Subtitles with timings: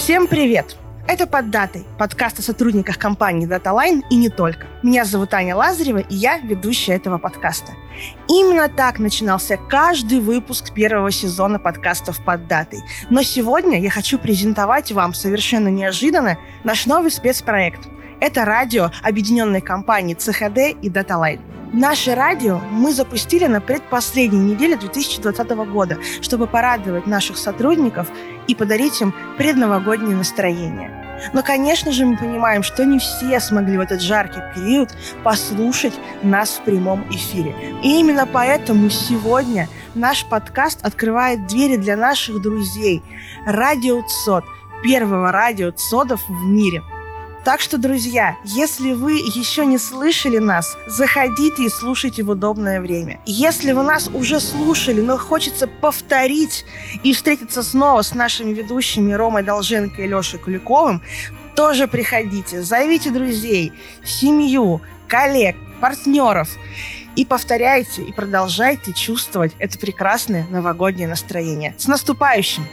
[0.00, 0.78] Всем привет!
[1.06, 4.66] Это «Под датой»– подкаст о сотрудниках компании DataLine и не только.
[4.82, 7.72] Меня зовут Аня Лазарева, и я ведущая этого подкаста.
[8.26, 12.80] Именно так начинался каждый выпуск первого сезона подкастов «Под датой».
[13.10, 17.86] Но сегодня я хочу презентовать вам совершенно неожиданно наш новый спецпроект.
[18.20, 21.42] Это радио объединенной компании ЦХД и DataLine.
[21.72, 28.08] Наше радио мы запустили на предпоследней неделе 2020 года, чтобы порадовать наших сотрудников
[28.50, 30.90] и подарить им предновогоднее настроение.
[31.32, 34.90] Но, конечно же, мы понимаем, что не все смогли в этот жаркий период
[35.22, 35.92] послушать
[36.22, 37.54] нас в прямом эфире.
[37.82, 43.02] И именно поэтому сегодня наш подкаст открывает двери для наших друзей.
[43.46, 44.44] Радио ЦОД,
[44.82, 46.82] первого радио ЦОДов в мире–
[47.44, 53.20] так что, друзья, если вы еще не слышали нас, заходите и слушайте в удобное время.
[53.24, 56.66] Если вы нас уже слушали, но хочется повторить
[57.02, 61.02] и встретиться снова с нашими ведущими Ромой Долженко и Лешей Куликовым,
[61.56, 63.72] тоже приходите, зовите друзей,
[64.04, 66.48] семью, коллег, партнеров
[67.16, 71.74] и повторяйте и продолжайте чувствовать это прекрасное новогоднее настроение.
[71.78, 72.66] С наступающим!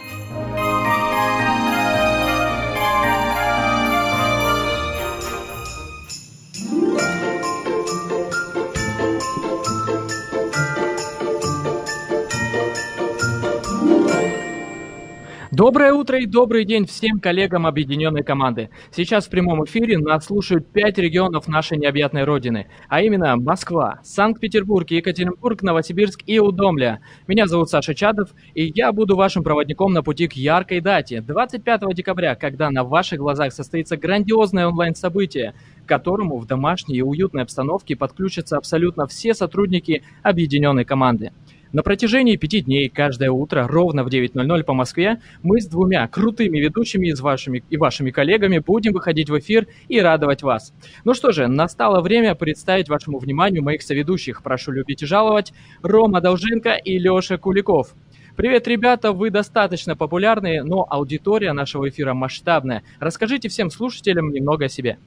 [15.58, 18.70] Доброе утро и добрый день всем коллегам объединенной команды.
[18.92, 24.88] Сейчас в прямом эфире нас слушают пять регионов нашей необъятной родины, а именно Москва, Санкт-Петербург,
[24.92, 27.00] Екатеринбург, Новосибирск и Удомля.
[27.26, 31.92] Меня зовут Саша Чадов, и я буду вашим проводником на пути к яркой дате, 25
[31.96, 37.96] декабря, когда на ваших глазах состоится грандиозное онлайн-событие, к которому в домашней и уютной обстановке
[37.96, 41.32] подключатся абсолютно все сотрудники объединенной команды.
[41.74, 46.60] На протяжении пяти дней каждое утро ровно в 9.00 по Москве мы с двумя крутыми
[46.60, 50.74] ведущими из вашими, и вашими коллегами будем выходить в эфир и радовать вас.
[51.04, 54.44] Ну что же, настало время представить вашему вниманию моих соведущих.
[54.44, 55.52] Прошу любить и жаловать
[55.82, 57.94] Рома Долженко и Леша Куликов.
[58.38, 62.84] Привет, ребята, вы достаточно популярные, но аудитория нашего эфира масштабная.
[63.00, 65.00] Расскажите всем слушателям немного о себе.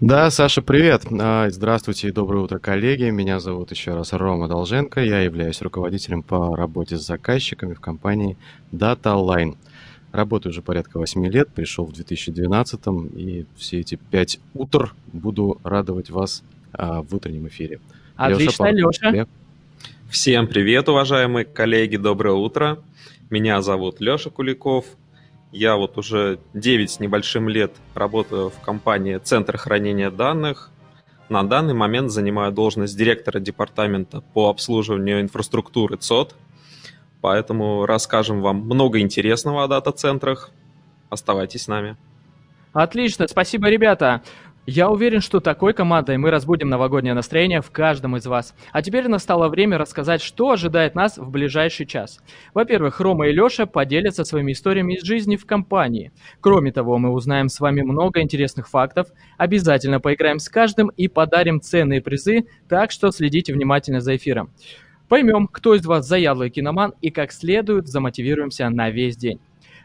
[0.00, 1.02] Да, Саша, привет.
[1.10, 3.10] А, здравствуйте и доброе утро, коллеги.
[3.10, 5.02] Меня зовут еще раз Рома Долженко.
[5.02, 8.38] Я являюсь руководителем по работе с заказчиками в компании
[8.72, 9.58] DataLine.
[10.10, 12.80] Работаю уже порядка 8 лет, пришел в 2012
[13.14, 17.78] и все эти 5 утр буду радовать вас а, в утреннем эфире.
[18.16, 19.10] Отлично, Леша.
[19.10, 19.26] Леша.
[20.08, 22.78] Всем привет, уважаемые коллеги, доброе утро.
[23.28, 24.86] Меня зовут Леша Куликов,
[25.52, 30.70] я вот уже 9 с небольшим лет работаю в компании Центр хранения данных.
[31.28, 36.34] На данный момент занимаю должность директора департамента по обслуживанию инфраструктуры ЦОД.
[37.20, 40.50] Поэтому расскажем вам много интересного о дата-центрах.
[41.08, 41.96] Оставайтесь с нами.
[42.72, 44.22] Отлично, спасибо, ребята.
[44.66, 48.54] Я уверен, что такой командой мы разбудим новогоднее настроение в каждом из вас.
[48.72, 52.20] А теперь настало время рассказать, что ожидает нас в ближайший час.
[52.52, 56.12] Во-первых, Рома и Леша поделятся своими историями из жизни в компании.
[56.40, 61.60] Кроме того, мы узнаем с вами много интересных фактов, обязательно поиграем с каждым и подарим
[61.60, 64.50] ценные призы, так что следите внимательно за эфиром.
[65.08, 69.40] Поймем, кто из вас заядлый киноман и как следует замотивируемся на весь день.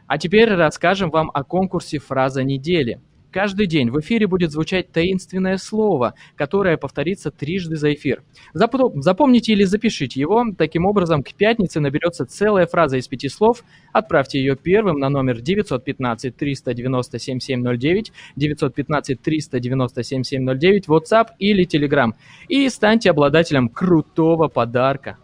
[0.06, 3.00] А теперь расскажем вам о конкурсе «Фраза недели».
[3.36, 8.24] Каждый день в эфире будет звучать таинственное слово, которое повторится трижды за эфир.
[8.54, 10.46] Запомните или запишите его.
[10.58, 13.66] Таким образом, к пятнице наберется целая фраза из пяти слов.
[13.92, 22.14] Отправьте ее первым на номер 915-390-7709, 915-390-7709, WhatsApp или Telegram.
[22.48, 25.18] И станьте обладателем крутого подарка.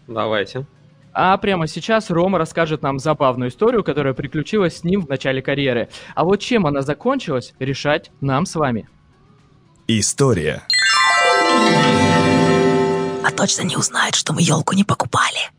[0.08, 0.66] Давайте.
[1.12, 5.90] А прямо сейчас Рома расскажет нам забавную историю, которая приключилась с ним в начале карьеры.
[6.16, 8.88] А вот чем она закончилась, решать нам с вами.
[9.88, 10.64] История.
[13.26, 15.52] А точно не узнает, что мы елку не покупали.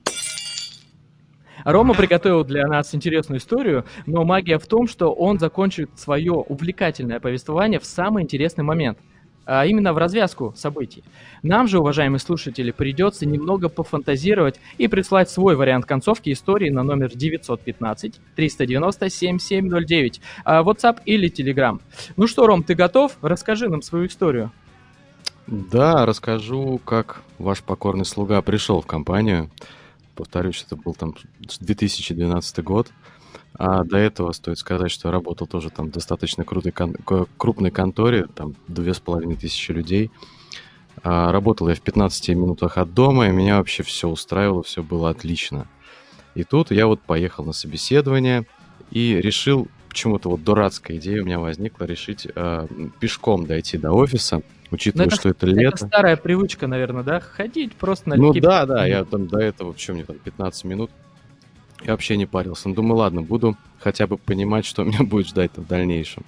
[1.65, 7.21] Рома приготовил для нас интересную историю, но магия в том, что он закончит свое увлекательное
[7.21, 8.99] повествование в самый интересный момент–
[9.51, 11.03] а именно в развязку событий.
[11.43, 17.11] Нам же, уважаемые слушатели, придется немного пофантазировать и прислать свой вариант концовки истории на номер
[17.15, 21.81] 915 390 7709, WhatsApp или Telegram.
[22.17, 23.17] Ну что, Ром, ты готов?
[23.23, 24.53] Расскажи нам свою историю.
[25.47, 29.51] Да, расскажу, как ваш покорный слуга пришел в компанию.
[30.15, 31.15] Повторюсь, это был там
[31.61, 32.89] 2012 год.
[33.59, 36.95] А до этого стоит сказать, что я работал тоже там в достаточно крутой кон-
[37.37, 40.11] крупной конторе, там две с половиной тысячи людей.
[41.03, 45.11] А, работал я в 15 минутах от дома, и меня вообще все устраивало, все было
[45.11, 45.67] отлично.
[46.35, 48.47] И тут я вот поехал на собеседование
[48.93, 52.69] и решил, почему-то вот дурацкая идея у меня возникла, решить э,
[53.01, 55.77] пешком дойти до офиса– Учитывая, это, что это лето.
[55.77, 57.21] Это старая привычка, наверное, да?
[57.21, 60.65] Ходить просто на Ну да, да, я там до этого, в чем мне там, 15
[60.65, 60.91] минут,
[61.85, 62.69] я вообще не парился.
[62.69, 66.25] Ну, думаю, ладно, буду хотя бы понимать, что меня будет ждать в дальнейшем.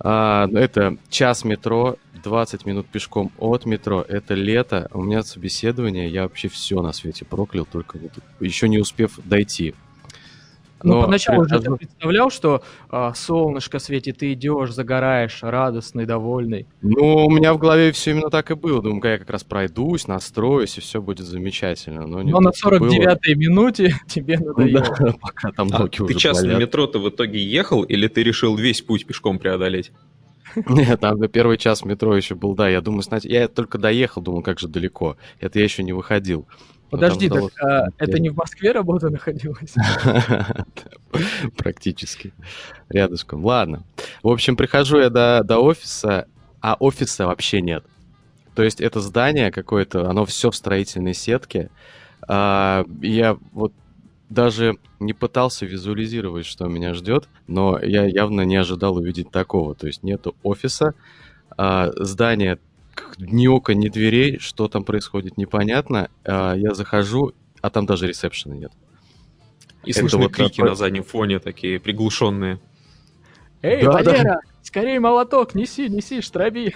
[0.00, 4.04] А, это час метро, 20 минут пешком от метро.
[4.06, 8.78] Это лето, у меня собеседование, я вообще все на свете проклял, только вот еще не
[8.78, 9.74] успев дойти.
[10.82, 11.62] Ну, Но поначалу прихожу...
[11.62, 16.66] же ты представлял, что а, солнышко светит, ты идешь, загораешь, радостный, довольный.
[16.82, 18.82] Ну, у меня в голове все именно так и было.
[18.82, 22.06] Думаю, я как раз пройдусь, настроюсь, и все будет замечательно.
[22.06, 24.84] Но, Но на 49-й минуте тебе надоело.
[24.98, 28.82] Да, пока там а ты час на метро-то в итоге ехал, или ты решил весь
[28.82, 29.92] путь пешком преодолеть?
[30.68, 32.68] Нет, там до первый час метро еще был, да.
[32.68, 35.16] Я думаю, знаете, я только доехал, думал, как же далеко.
[35.40, 36.46] Это я еще не выходил.
[36.92, 39.74] Ну, Подожди, так а, это не в Москве работа находилась?
[41.56, 42.34] Практически.
[42.90, 43.42] Рядышком.
[43.46, 43.84] Ладно.
[44.22, 46.28] В общем, прихожу я до, до офиса,
[46.60, 47.86] а офиса вообще нет.
[48.54, 51.70] То есть это здание какое-то, оно все в строительной сетке.
[52.28, 53.72] А, я вот
[54.28, 59.74] даже не пытался визуализировать, что меня ждет, но я явно не ожидал увидеть такого.
[59.74, 60.94] То есть нету офиса,
[61.56, 62.58] а, здание
[63.18, 66.10] ни окон, ни дверей, что там происходит, непонятно.
[66.24, 68.72] А, я захожу, а там даже ресепшена нет.
[69.84, 72.60] И слышны вот крики на заднем фоне, такие приглушенные.
[73.62, 74.40] Эй, да, Валера, да.
[74.62, 76.74] скорее молоток, неси, неси, штраби.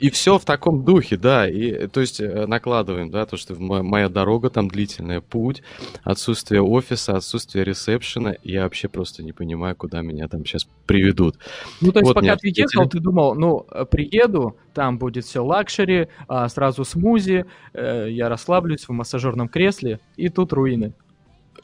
[0.00, 1.48] И все в таком духе, да.
[1.48, 5.62] И, то есть э, накладываем, да, то, что моя дорога там длительная, путь,
[6.02, 8.34] отсутствие офиса, отсутствие ресепшена.
[8.42, 11.36] Я вообще просто не понимаю, куда меня там сейчас приведут.
[11.80, 15.44] Ну, то есть вот пока ты ехал, ты думал, ну, э, приеду, там будет все
[15.44, 20.92] luxury, а сразу смузи, э, я расслаблюсь в массажерном кресле, и тут руины.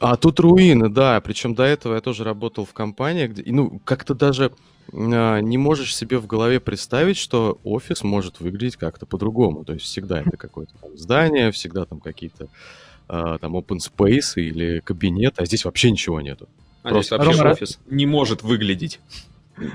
[0.01, 1.21] А тут руины, да.
[1.21, 4.51] Причем до этого я тоже работал в компании, где, ну, как-то даже
[4.93, 9.63] а, не можешь себе в голове представить, что офис может выглядеть как-то по-другому.
[9.63, 12.47] То есть всегда это какое-то там здание, всегда там какие-то
[13.07, 16.49] а, там open space или кабинет, а здесь вообще ничего нету.
[16.81, 18.99] А просто вообще Рома, офис не может выглядеть.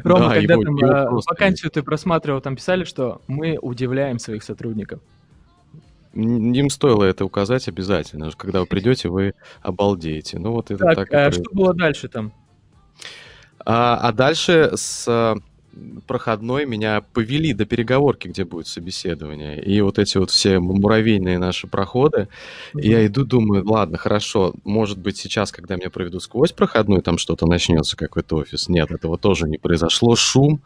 [0.02, 4.42] Рома, да, когда его, там его вакансию ты просматривал, там писали, что мы удивляем своих
[4.42, 5.00] сотрудников.
[6.16, 8.30] Им стоило это указать обязательно.
[8.32, 10.38] Когда вы придете, вы обалдеете.
[10.38, 10.96] Ну вот это так.
[10.96, 12.32] так а что было дальше там?
[13.64, 15.36] А, а дальше с
[16.06, 19.62] проходной меня повели до переговорки, где будет собеседование.
[19.62, 22.28] И вот эти вот все муравейные наши проходы.
[22.72, 22.80] Mm-hmm.
[22.80, 27.18] И я иду, думаю, ладно, хорошо, может быть сейчас, когда меня проведут сквозь проходную, там
[27.18, 28.68] что-то начнется, какой-то офис.
[28.68, 30.16] Нет, этого тоже не произошло.
[30.16, 30.62] Шум,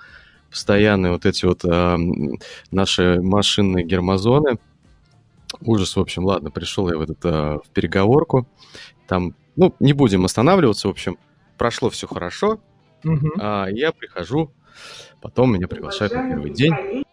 [0.51, 1.97] постоянные вот эти вот э,
[2.71, 4.59] наши машинные гермозоны.
[5.61, 8.47] Ужас, в общем, ладно, пришел я в, этот, э, в переговорку.
[9.07, 11.19] Там, ну, не будем останавливаться, в общем,
[11.59, 12.61] прошло все хорошо.
[13.05, 13.33] Угу.
[13.39, 14.53] А, я прихожу,
[15.21, 17.05] потом меня приглашают на первый день.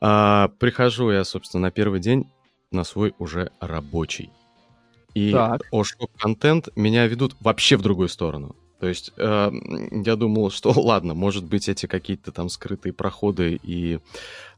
[0.00, 2.30] А, прихожу я, собственно, на первый день
[2.70, 4.30] на свой уже рабочий.
[5.14, 5.34] И.
[5.72, 8.56] Ошок-контент меня ведут вообще в другую сторону.
[8.80, 9.52] То есть э,
[10.04, 13.98] я думал, что ладно, может быть, эти какие-то там скрытые проходы и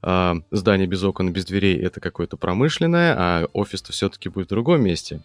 [0.03, 4.83] э, здание без окон, без дверей это какое-то промышленное, а офис-то все-таки будет в другом
[4.83, 5.21] месте.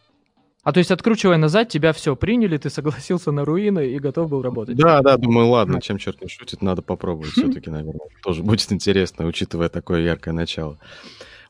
[0.64, 4.42] А то есть, откручивая назад, тебя все приняли, ты согласился на руины и готов был
[4.42, 4.76] работать?
[4.76, 8.10] Да, да, думаю, ладно, чем черт не шутит, надо попробовать все-таки, наверное.
[8.22, 10.78] Тоже будет интересно, учитывая такое яркое начало.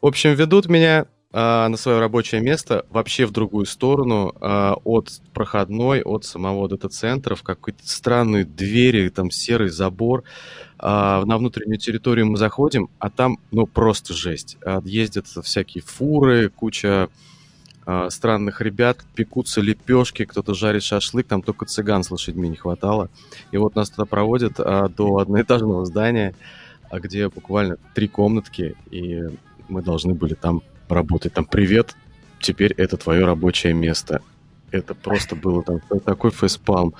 [0.01, 1.07] В общем, ведут меня
[1.39, 7.35] а, на свое рабочее место вообще в другую сторону, а, от проходной, от самого дата-центра,
[7.35, 10.23] в какие-то странные двери, там серый забор.
[10.79, 14.57] А, на внутреннюю территорию мы заходим, а там, ну, просто жесть.
[14.65, 17.07] А, ездят всякие фуры, куча
[17.85, 23.11] э, странных ребят, пекутся лепешки, кто-то жарит шашлык, там только цыган с лошадьми не хватало.
[23.51, 26.33] И вот нас туда проводят э, до одноэтажного здания,
[26.91, 29.21] где буквально три комнатки, и
[29.69, 31.33] мы должны были там работать.
[31.33, 31.95] Там привет,
[32.39, 34.21] теперь это твое рабочее место.
[34.71, 36.93] Это просто было там такой фейспалм.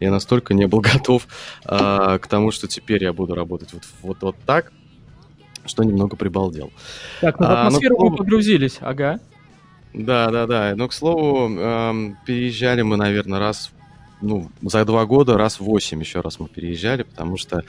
[0.00, 1.26] Я настолько не был готов
[1.64, 4.72] а, к тому, что теперь я буду работать вот, вот, вот так.
[5.64, 6.72] что немного прибалдел.
[7.20, 9.20] Так, ну в А, ну, атмосферу мы погрузились, ага.
[9.94, 10.72] Да, да, да.
[10.74, 13.70] Но, к слову, эм, переезжали мы, наверное, раз,
[14.20, 17.62] ну, за два года, раз восемь еще раз мы переезжали, потому что,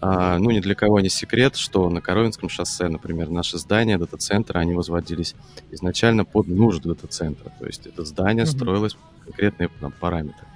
[0.00, 4.58] а, ну, ни для кого не секрет, что на Коровинском шоссе, например, наши здания дата-центра,
[4.58, 5.34] они возводились
[5.70, 7.52] изначально под нужды дата-центра.
[7.58, 8.52] То есть это здание Мгм.
[8.52, 10.46] строилось конкретные там, параметры.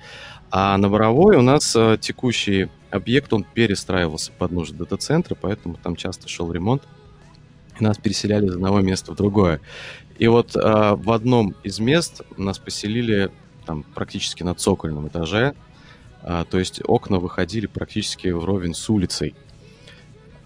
[0.50, 5.96] А на Боровой у нас э, текущий объект, он перестраивался под нужды дата-центра, поэтому там
[5.96, 6.82] часто шел ремонт.
[7.80, 9.60] Нас переселяли из одного места в другое.
[10.16, 13.32] И вот а, в одном из мест нас поселили
[13.66, 15.54] там практически на цокольном этаже,
[16.26, 19.34] А, то есть окна выходили практически вровень с улицей.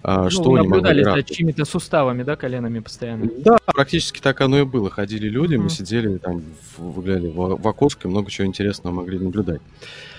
[0.02, 3.28] А, Ну, что наблюдали за чьими-то суставами, да, коленами постоянно?
[3.38, 4.90] Да, практически так оно и было.
[4.90, 5.64] Ходили люди, Мгм.
[5.64, 6.42] мы сидели там,
[6.76, 9.60] в- выглянули в, в окошко, и много чего интересного могли наблюдать.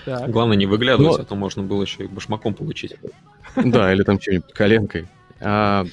[0.06, 0.30] Так.
[0.30, 2.96] Главное не выглядывать, Но- а то можно было еще и башмаком получить.
[3.56, 5.06] Да, или там что-нибудь коленкой.
[5.40, 5.84] А,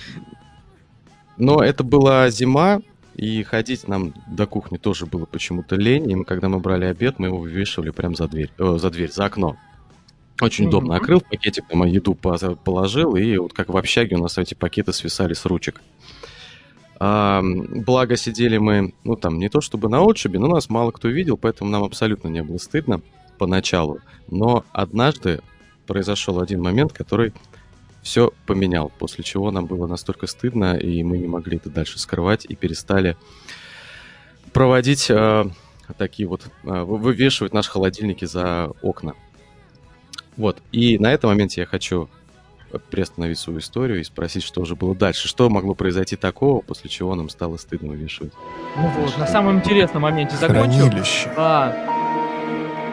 [1.37, 2.81] Но это была зима,
[3.17, 6.09] и ходить нам до кухни тоже было почему-то лень.
[6.09, 9.11] И мы, когда мы брали обед, мы его вывешивали прямо за дверь, э, за дверь,
[9.11, 9.57] за окно.
[10.39, 10.69] Очень Мгм.
[10.69, 10.95] удобно.
[10.95, 14.93] Открыл пакетик, там еду поза- положил, и вот как в общаге у нас эти пакеты
[14.93, 15.81] свисали с ручек.
[16.99, 21.07] А, благо сидели мы, ну там не то чтобы на отшибе, но нас мало кто
[21.07, 23.01] видел, поэтому нам абсолютно не было стыдно
[23.37, 23.99] поначалу.
[24.29, 25.41] Но однажды
[25.85, 27.33] произошел один момент, который
[28.07, 32.45] все поменял, после чего нам было настолько стыдно, и мы не могли это дальше скрывать,
[32.45, 33.17] и перестали
[34.53, 35.45] проводить э,
[35.97, 39.13] такие вот, э, вы- вывешивать наши холодильники за окна.
[40.37, 42.09] Вот, и на этом моменте я хочу
[42.89, 47.15] приостановить свою историю и спросить, что же было дальше, что могло произойти такого, после чего
[47.15, 48.33] нам стало стыдно вывешивать.
[48.75, 50.87] Ну вот, на самом интересном моменте закончил.
[50.87, 51.31] Хранилище.
[51.37, 51.73] А,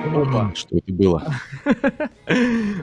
[0.05, 0.53] Опа.
[0.55, 1.23] Что это было?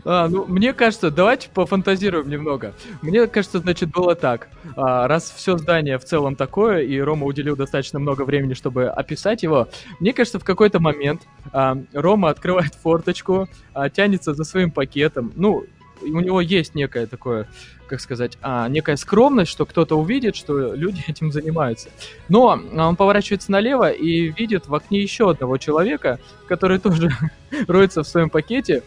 [0.06, 2.74] А, ну, мне кажется, давайте пофантазируем немного.
[3.02, 4.50] Мне кажется, значит, было так.
[4.76, 9.44] А, раз все здание в целом такое, и Рома уделил достаточно много времени, чтобы описать
[9.44, 9.68] его,
[10.00, 15.32] мне кажется, в какой-то момент а, Рома открывает форточку, а, тянется за своим пакетом.
[15.36, 15.66] Ну,
[16.02, 17.48] у него есть некое такое,
[17.88, 21.90] как сказать, а, некая скромность, что кто-то увидит, что люди этим занимаются.
[22.30, 27.12] Но а, он поворачивается налево и видит в окне еще одного человека, который тоже
[27.68, 28.84] роется в своем пакете.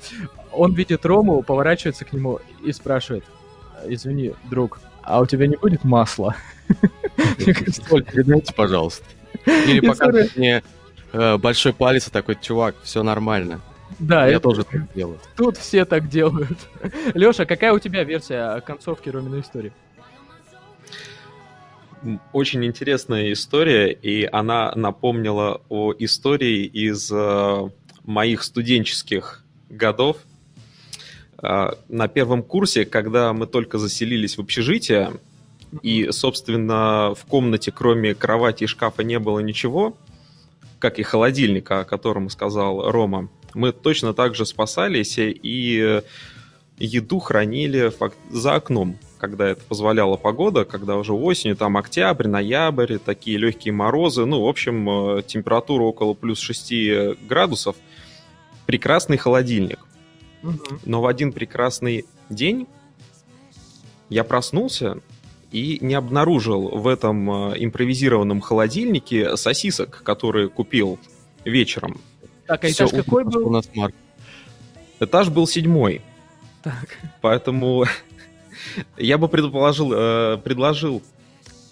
[0.52, 3.24] Он видит Рому, поворачивается к нему и спрашивает,
[3.86, 6.36] извини, друг, а у тебя не будет масла?
[7.38, 9.04] Передайте, пожалуйста.
[9.46, 10.62] Или Я показывает мне
[11.12, 13.60] э, большой палец и такой, чувак, все нормально.
[13.98, 15.18] Да, Я это- тоже так делаю.
[15.36, 16.58] тут все так делают.
[17.14, 19.72] Леша, какая у тебя версия концовки Роминой истории?
[22.34, 27.70] Очень интересная история, и она напомнила о истории из э,
[28.04, 30.18] моих студенческих годов.
[31.42, 35.12] Э, на первом курсе, когда мы только заселились в общежитие,
[35.80, 39.96] и, собственно, в комнате кроме кровати и шкафа не было ничего,
[40.80, 46.02] как и холодильника, о котором сказал Рома, мы точно так же спасались и э,
[46.78, 47.92] еду хранили
[48.30, 54.24] за окном, когда это позволяла погода, когда уже осенью, там октябрь, ноябрь, такие легкие морозы,
[54.24, 57.76] ну, в общем, э, температура около плюс 6 градусов,
[58.66, 59.80] прекрасный холодильник.
[60.42, 60.80] Мгм.
[60.84, 62.66] Но в один прекрасный день
[64.10, 64.98] я проснулся
[65.54, 70.98] и не обнаружил в этом э, импровизированном холодильнике сосисок, которые купил
[71.44, 72.00] вечером.
[72.46, 73.50] Так, а Всё, этаж какой у был?
[73.50, 73.94] нас Марк.
[75.00, 76.02] Этаж был седьмой,
[76.62, 76.98] Так.
[77.20, 77.84] поэтому
[78.96, 81.02] я бы предположил, э, предложил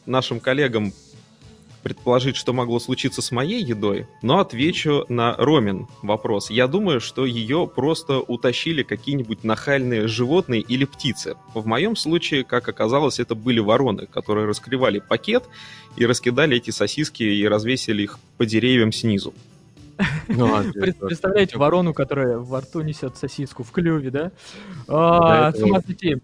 [0.07, 0.93] нашим коллегам
[1.83, 6.49] предположить, что могло случиться с моей едой, но отвечу на Ромин вопрос.
[6.49, 11.37] Я думаю, что ее просто утащили какие-нибудь нахальные животные или птицы.
[11.55, 15.45] В моем случае, как оказалось, это были вороны, которые раскрывали пакет
[15.97, 19.35] и раскидали эти сосиски и развесили их по деревьям снизу.
[21.01, 24.33] Представляете ворону, которая во рту несет сосиску в клюве, да?
[24.87, 26.17] С ума сойти.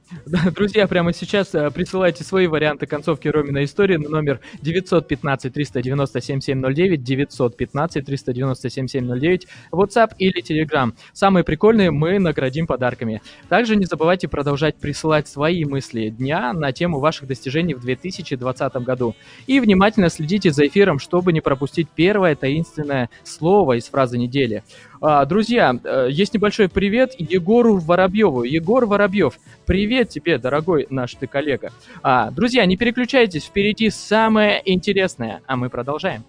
[0.54, 9.42] Друзья, прямо сейчас э, присылайте свои варианты концовки Роминой истории на номер 915-397-709, 915-397-709,
[9.72, 10.92] WhatsApp или Telegram.
[11.12, 13.20] Самые прикольные мы наградим подарками.
[13.48, 19.14] Также не забывайте продолжать присылать свои мысли дня на тему ваших достижений в 2020 году.
[19.46, 24.62] И внимательно следите за эфиром, чтобы не пропустить первое таинственное слово из фразы недели.
[25.00, 28.44] А, друзья, э, есть небольшой привет Егору Воробьеву.
[28.44, 31.72] Егор Воробьев, привет тебе, дорогой наш ты коллега.
[32.02, 36.24] А, друзья, не переключайтесь, впереди самое интересное, а мы продолжаем.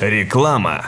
[0.00, 0.86] Реклама.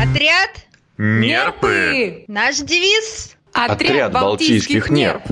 [0.00, 0.50] Отряд
[0.96, 2.24] Нерпы.
[2.28, 5.22] Наш девиз Отряд Балтийских нерп.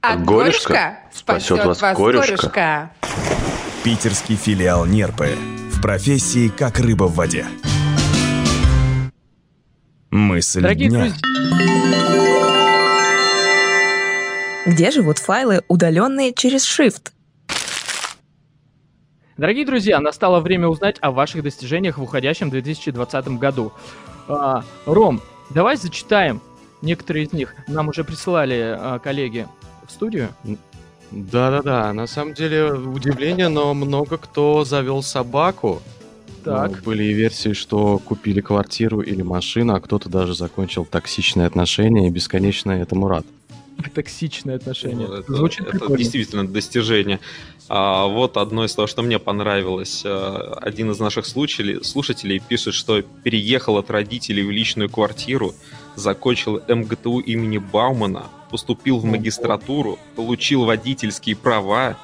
[0.00, 2.90] От Горюшка Спасет вас корюшка.
[3.84, 5.36] Питерский филиал Нерпы.
[5.72, 7.46] В профессии как рыба в воде.
[10.12, 10.98] Мысль Дорогие дня.
[10.98, 11.16] друзья,
[14.66, 17.12] Где живут файлы, удаленные через Shift?
[19.38, 23.72] Дорогие друзья, настало время узнать о ваших достижениях в уходящем 2020 году.
[24.28, 26.42] А, Ром, давай зачитаем
[26.82, 27.54] некоторые из них.
[27.66, 29.48] Нам уже присылали а, коллеги
[29.88, 30.28] в студию.
[31.10, 35.80] Да-да-да, на самом деле удивление, но много кто завел собаку.
[36.44, 36.70] Так.
[36.70, 42.08] Ну, были и версии, что купили квартиру или машину, а кто-то даже закончил токсичные отношения
[42.08, 43.24] и бесконечно этому рад.
[43.94, 45.06] Токсичные отношения.
[45.06, 45.96] Ну, Это, Звучит это прикольно.
[45.96, 47.20] действительно достижение.
[47.68, 50.02] А, вот одно из того, что мне понравилось.
[50.04, 55.54] А, один из наших слушателей, слушателей пишет, что переехал от родителей в личную квартиру,
[55.96, 59.12] закончил МГТУ имени Баумана, поступил в Ого.
[59.12, 61.96] магистратуру, получил водительские права.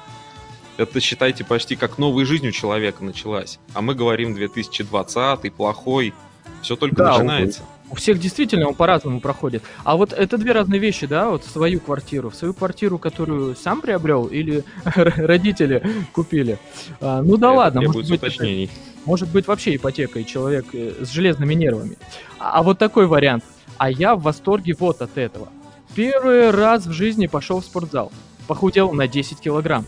[0.79, 3.59] Это, считайте, почти как новая жизнь у человека началась.
[3.73, 6.13] А мы говорим 2020, плохой.
[6.61, 7.63] Все только Да, начинается.
[7.89, 9.61] У всех действительно он по-разному проходит.
[9.83, 11.31] А вот это две разные вещи, да?
[11.31, 12.31] Вот свою квартиру.
[12.31, 14.63] Свою квартиру, которую сам приобрел или
[14.95, 15.83] родители
[16.13, 16.57] купили.
[17.01, 18.69] А, ну да Это ладно, может быть, уточнений.
[19.03, 21.97] может быть вообще ипотека и человек э, с железными нервами.
[22.39, 23.43] А, а вот такой вариант.
[23.77, 25.49] А я в восторге вот от этого.
[25.93, 28.13] Первый раз в жизни пошел в спортзал.
[28.47, 29.85] Похудел на 10 килограмм.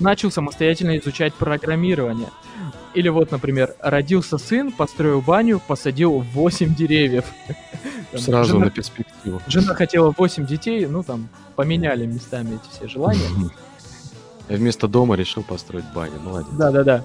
[0.00, 2.28] Начал самостоятельно изучать программирование.
[2.94, 7.24] Или вот, например, родился сын, построил баню, посадил 8 деревьев.
[8.16, 9.40] Сразу жена, на перспективу.
[9.46, 13.20] жена хотела 8 детей, ну там поменяли местами эти все желания.
[14.48, 16.18] И Вместо дома решил построить баню.
[16.24, 16.50] Молодец.
[16.52, 17.04] Да-да-да.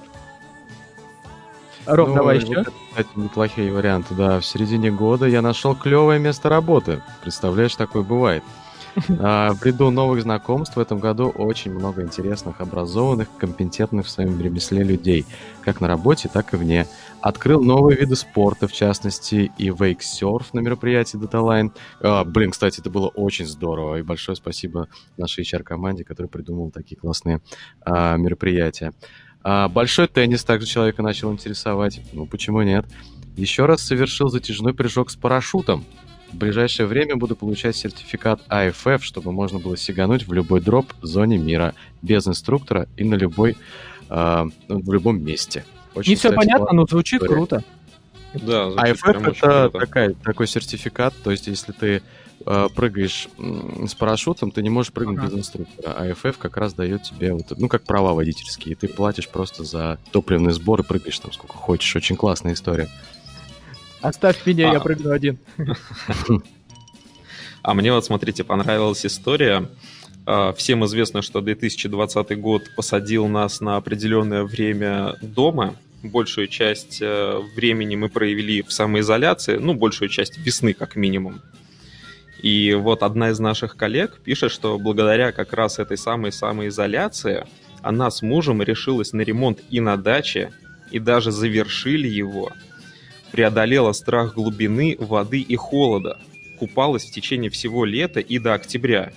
[1.86, 2.46] Ром, Ну, давай еще.
[2.48, 4.40] вот это, кстати, неплохие варианты, да.
[4.40, 7.00] В середине года я нашел клевое место работы.
[7.22, 8.42] Представляешь, такое бывает.
[9.18, 14.40] А, В ряду новых знакомств в этом году очень много интересных, образованных, компетентных в своем
[14.40, 15.26] ремесле людей,
[15.62, 16.86] как на работе, так и вне.
[17.20, 21.72] Открыл новые виды спорта, в частности, и вейксерф на мероприятии Dataline.
[22.00, 26.96] А, блин, кстати, это было очень здорово, и большое спасибо нашей HR-команде, которая придумала такие
[26.96, 27.40] классные
[27.82, 28.92] а, мероприятия.
[29.70, 32.00] Большой теннис также человека начал интересовать.
[32.12, 32.84] Ну, почему нет?
[33.36, 35.84] Еще раз совершил затяжной прыжок с парашютом.
[36.32, 41.06] В ближайшее время буду получать сертификат AFF, чтобы можно было сигануть в любой дроп в
[41.06, 43.56] зоне мира, без инструктора и на любой,
[44.08, 45.64] а, ну, в любом месте.
[45.94, 47.34] Очень, Не все кстати, понятно, но звучит история.
[47.34, 47.64] круто.
[48.34, 49.78] Да, звучит AFF очень это круто.
[49.86, 52.02] такая, такой сертификат, то есть если ты
[52.44, 55.28] э, прыгаешь с парашютом, ты не можешь прыгнуть Ага.
[55.28, 55.94] без инструктора.
[55.96, 58.74] А AFF как раз дает тебе, вот, ну, как права водительские.
[58.76, 61.96] Ты платишь просто за топливный сбор и прыгаешь там сколько хочешь.
[61.96, 62.88] Очень классная история.
[64.00, 64.80] Оставь меня, я А.
[64.80, 65.38] прыгну один.
[67.62, 69.68] А мне вот, смотрите, понравилась история.
[70.24, 75.76] А, Всем известно, что 2020 год посадил нас на определенное время дома.
[76.02, 81.40] Большую часть э, времени мы провели в самоизоляции, ну, большую часть весны как минимум.
[82.40, 87.44] И вот одна из наших коллег пишет, что благодаря как раз этой самой самоизоляции
[87.82, 90.52] она с мужем решилась на ремонт и на даче,
[90.92, 92.52] и даже завершили его.
[93.36, 96.18] Преодолела страх глубины, воды и холода.
[96.58, 99.12] Купалась в течение всего лета и до октября.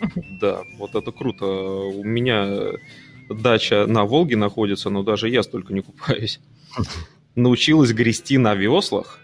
[0.40, 1.44] Да, вот это круто.
[1.46, 2.72] У меня
[3.28, 6.40] дача на Волге находится, но даже я столько не купаюсь.
[7.36, 9.20] Научилась грести на веслах.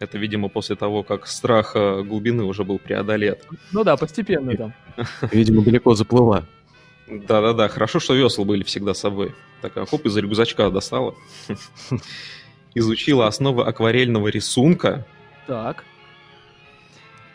[0.00, 3.46] Это, видимо, после того, как страх э, глубины уже был преодолет.
[3.70, 4.74] Ну да, постепенно там.
[5.32, 6.46] Видимо, далеко заплыла.
[7.06, 9.34] Да-да-да, хорошо, что весла были всегда с собой.
[9.62, 11.14] Такая хоп, из рюкзачка достала.
[12.74, 15.06] Изучила основы акварельного рисунка
[15.46, 15.84] Так.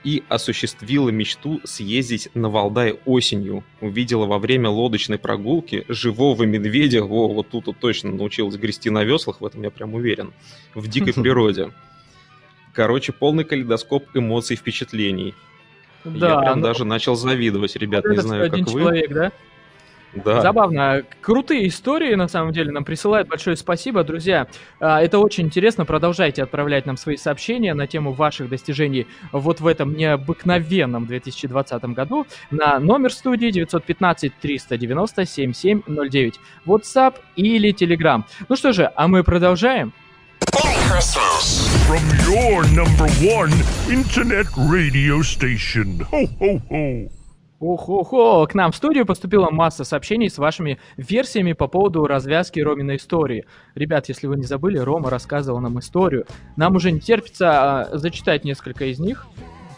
[0.04, 3.64] и осуществила мечту съездить на Валдай осенью.
[3.82, 7.04] Увидела во время лодочной прогулки живого медведя.
[7.04, 10.34] Во, вот тут вот точно научилась грести на веслах, в этом я прям уверен.
[10.76, 11.72] В дикой природе.
[12.74, 15.34] Короче, полный калейдоскоп эмоций и впечатлений.
[16.06, 18.66] я Да, прям ну, даже начал завидовать, ребят, вот не знаю, как вы.
[18.82, 19.32] человек, да?
[20.16, 20.42] Да.
[20.42, 21.04] Забавно.
[21.22, 23.28] Крутые истории, на самом деле, нам присылают.
[23.28, 24.48] Большое спасибо, друзья.
[24.80, 25.86] А, Это очень интересно.
[25.86, 32.28] Продолжайте отправлять нам свои сообщения на тему ваших достижений вот в этом необыкновенном 2020 году
[32.52, 36.34] на номер студии 915-390-7709.
[36.66, 38.24] WhatsApp или Telegram.
[38.50, 39.94] Ну что же, а мы продолжаем.
[41.88, 43.52] From your number one
[43.90, 46.02] internet radio station.
[46.12, 47.10] Ho, ho, ho.
[47.64, 52.98] Охо-хо, к нам в студию поступила масса сообщений с вашими версиями по поводу развязки Роминой
[52.98, 53.46] истории.
[53.74, 56.26] Ребят, если вы не забыли, Рома рассказывал нам историю.
[56.58, 59.28] Нам уже не терпится а, зачитать несколько из них.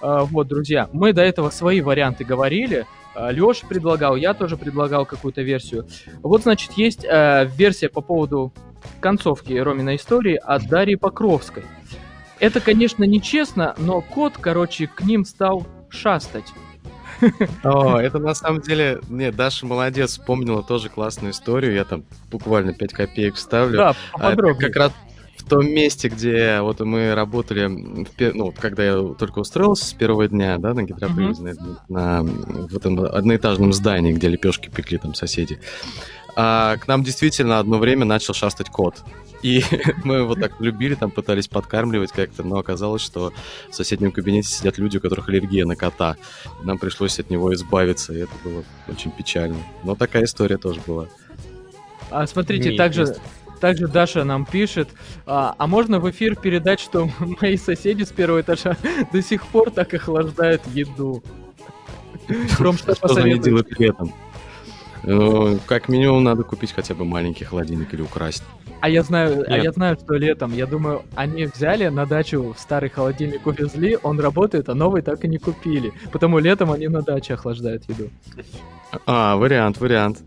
[0.02, 5.06] А, вот, друзья, мы до этого свои варианты говорили, А, Леш предлагал, я тоже предлагал
[5.06, 5.86] какую-то версию.
[6.24, 8.52] Вот, значит, есть э, версия по поводу
[9.00, 11.64] концовки Роминой истории от Дарьи Покровской.
[12.40, 16.52] Это, конечно, нечестно, но кот, короче, к ним стал шастать.
[17.64, 19.00] О, это на самом деле...
[19.10, 21.74] Нет, Даша молодец, вспомнила тоже классную историю.
[21.74, 23.78] Я там буквально 5 копеек вставлю.
[23.78, 24.68] Да, поподробнее.
[24.68, 24.92] А, как раз
[25.38, 27.68] в том месте, где вот мы работали,
[28.34, 31.78] ну, когда я только устроился с первого дня, да, на гидропривозе, mm-hmm.
[31.90, 35.60] на, на в этом одноэтажном здании, где лепешки пекли там соседи,
[36.36, 39.04] а, к нам действительно одно время начал шастать кот.
[39.42, 39.64] И
[40.04, 43.32] мы его так любили, там пытались подкармливать как-то, но оказалось, что
[43.70, 46.18] в соседнем кабинете сидят люди, у которых аллергия на кота.
[46.64, 49.58] Нам пришлось от него избавиться, и это было очень печально.
[49.84, 51.08] Но такая история тоже была.
[52.10, 53.22] А смотрите, Не, также есть.
[53.60, 54.90] Также Даша нам пишет,
[55.26, 57.10] а, а можно в эфир передать, что
[57.42, 58.78] мои соседи с первого этажа
[59.12, 61.24] до сих пор так охлаждают еду?
[62.50, 64.14] Что они делают при этом?
[65.04, 68.44] Ну, как минимум надо купить хотя бы маленький холодильник или украсть.
[68.82, 72.90] А я знаю, а я знаю, что летом, я думаю, они взяли на дачу старый
[72.90, 75.92] холодильник увезли, он работает, а новый так и не купили.
[76.12, 78.10] Потому летом они на даче охлаждают еду.
[79.06, 80.20] А, вариант, вариант.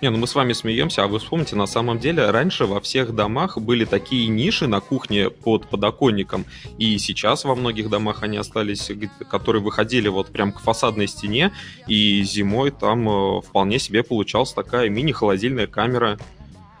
[0.00, 3.14] Не, ну мы с вами смеемся, а вы вспомните, на самом деле раньше во всех
[3.14, 6.46] домах были такие ниши на кухне под подоконником,
[6.78, 8.90] и сейчас во многих домах они остались,
[9.30, 11.52] которые выходили вот прям к фасадной стене,
[11.86, 16.18] и зимой там э, вполне себе получалась такая мини-холодильная камера,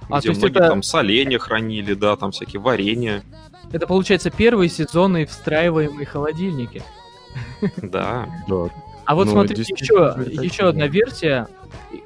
[0.08, 0.68] а, где многие это...
[0.68, 3.22] там соленья хранили, да, там всякие варенья.
[3.70, 6.82] Это получается первые сезонные встраиваемые холодильники.
[7.76, 8.28] Да.
[9.04, 11.48] А вот ну, смотрите, еще, еще одна версия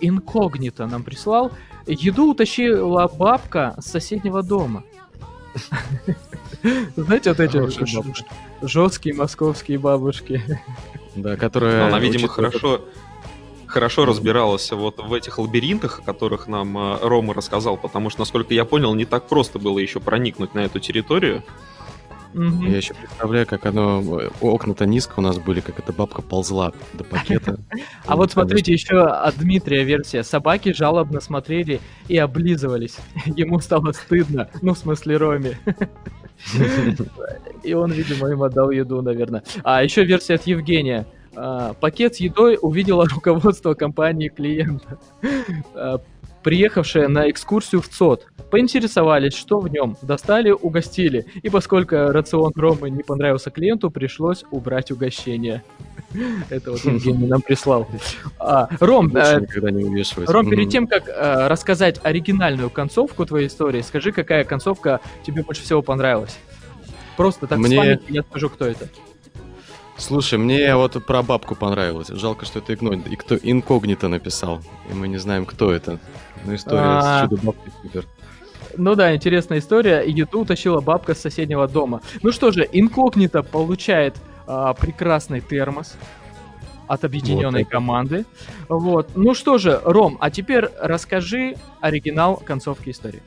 [0.01, 1.53] инкогнито нам прислал.
[1.87, 4.85] Еду утащила бабка с соседнего дома.
[6.97, 10.43] Знаете, вот эти жесткие московские бабушки.
[11.15, 11.83] Да, которые...
[11.83, 12.81] Она, видимо, хорошо
[13.75, 18.55] хорошо разбиралась вот в этих лабиринтах, о которых нам э, Рома рассказал, потому что, насколько
[18.55, 21.43] я понял, не так просто было еще проникнуть на эту территорию.
[22.35, 22.65] Угу.
[22.65, 24.03] Я еще представляю, как оно...
[24.41, 27.59] Окна-то низко у нас были, как эта бабка ползла до пакета.
[28.07, 30.23] А вот смотрите, еще от Дмитрия версия.
[30.25, 32.97] Собаки жалобно смотрели и облизывались.
[33.27, 34.49] Ему стало стыдно.
[34.63, 35.59] Ну, в смысле, Роме.
[37.63, 39.43] И он, видимо, им отдал еду, наверное.
[39.63, 41.07] А еще версия от Евгения.
[41.37, 44.99] А, пакет с едой увидела руководство компании клиента.
[46.45, 48.27] Приехавшие на экскурсию в ЦОД.
[48.51, 49.97] Поинтересовались, что в нем.
[50.03, 51.27] Достали, угостили.
[51.43, 55.65] И поскольку рацион Ромы не понравился клиенту, пришлось убрать угощение.
[56.51, 57.89] Это вот Евгений нам прислал.
[58.39, 59.41] А, Ром, э,
[60.27, 65.63] Ром, перед тем, как э, рассказать оригинальную концовку твоей истории, скажи, какая концовка тебе больше
[65.63, 66.37] всего понравилась?
[67.17, 67.99] Просто так Мне...
[68.09, 68.87] я скажу, кто это.
[69.97, 72.09] Слушай, мне вот про бабку понравилось.
[72.09, 74.61] Жалко, что это инкогнито написал.
[74.91, 76.01] И мы не знаем, кто это.
[76.45, 77.23] Ну, история с а.
[77.29, 78.07] чудо-бабкой супер.
[78.77, 80.03] Ну да, интересная история.
[80.07, 82.01] Еду утащила бабка с соседнего дома.
[82.23, 85.97] Ну что же, инкогнито получает а, прекрасный термос
[86.87, 88.27] от объединенной вот команды.
[88.69, 89.11] Вот.
[89.15, 93.23] Ну что же, Ром, а теперь расскажи оригинал концовки истории.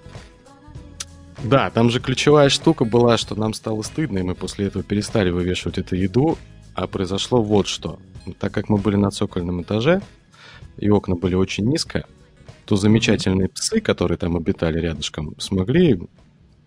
[1.43, 5.29] Да, там же ключевая штука была, что нам стало стыдно, и мы после этого перестали
[5.29, 6.37] вывешивать эту еду,
[6.73, 7.99] а произошло вот что.
[8.39, 10.01] Так как мы были на цокольном этаже,
[10.77, 12.05] и окна были очень низко,
[12.67, 15.99] то замечательные псы, которые там обитали рядышком, смогли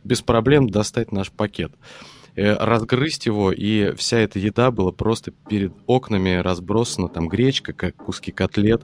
[0.02, 1.72] без проблем достать наш пакет.
[2.36, 7.96] Э, разгрызть его, и вся эта еда была просто перед окнами разбросана, там гречка, как
[7.96, 8.82] куски котлет,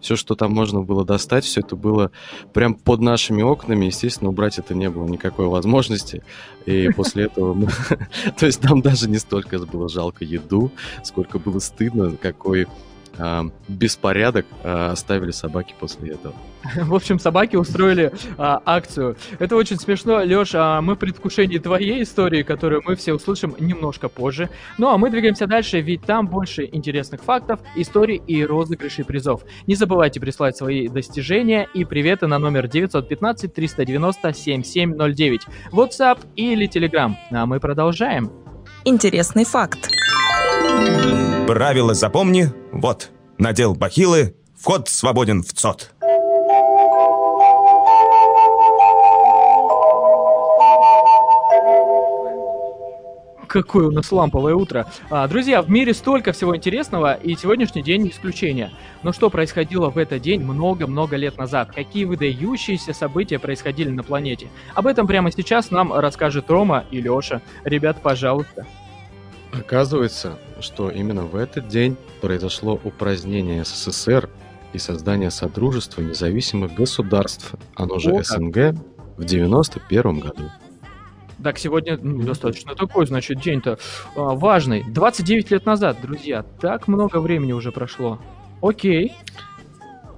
[0.00, 2.12] все, что там можно было достать, все это было
[2.54, 6.22] прям под нашими окнами, естественно, убрать это не было никакой возможности,
[6.64, 7.68] и после этого,
[8.38, 10.70] то есть нам даже не столько было жалко еду,
[11.02, 12.68] сколько было стыдно, какой
[13.18, 16.34] а, беспорядок а, оставили собаки после этого.
[16.76, 19.16] В общем, собаки устроили а, акцию.
[19.38, 20.54] Это очень смешно, Леш.
[20.54, 24.50] А мы в предвкушении твоей истории, которую мы все услышим немножко позже.
[24.78, 29.42] Ну а мы двигаемся дальше, ведь там больше интересных фактов, историй и розыгрышей призов.
[29.66, 35.42] Не забывайте прислать свои достижения и приветы на номер 915 390 7709.
[35.72, 37.14] WhatsApp или Telegram.
[37.30, 38.30] А мы продолжаем.
[38.84, 39.88] Интересный факт.
[41.46, 43.10] Правило запомни, вот.
[43.38, 45.92] Надел бахилы, вход свободен в ЦОД.
[53.46, 54.90] Какое у нас ламповое утро.
[55.10, 58.72] А, друзья, в мире столько всего интересного, и сегодняшний день не исключение.
[59.04, 61.70] Но что происходило в этот день много-много лет назад?
[61.72, 64.48] Какие выдающиеся события происходили на планете?
[64.74, 67.42] Об этом прямо сейчас нам расскажет Рома и Леша.
[67.62, 68.66] Ребят, пожалуйста.
[69.52, 74.28] Оказывается, что именно в этот день произошло упразднение СССР
[74.72, 78.74] и создание Содружества независимых государств, оно же О, СНГ,
[79.16, 80.50] в 91 году.
[81.42, 83.78] Так, сегодня ну, достаточно такой, значит, день-то
[84.16, 84.84] а, важный.
[84.88, 88.18] 29 лет назад, друзья, так много времени уже прошло.
[88.62, 89.12] Окей.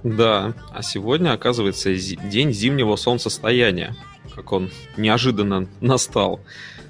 [0.03, 3.95] Да, а сегодня, оказывается, день зимнего солнцестояния,
[4.35, 6.39] как он неожиданно настал.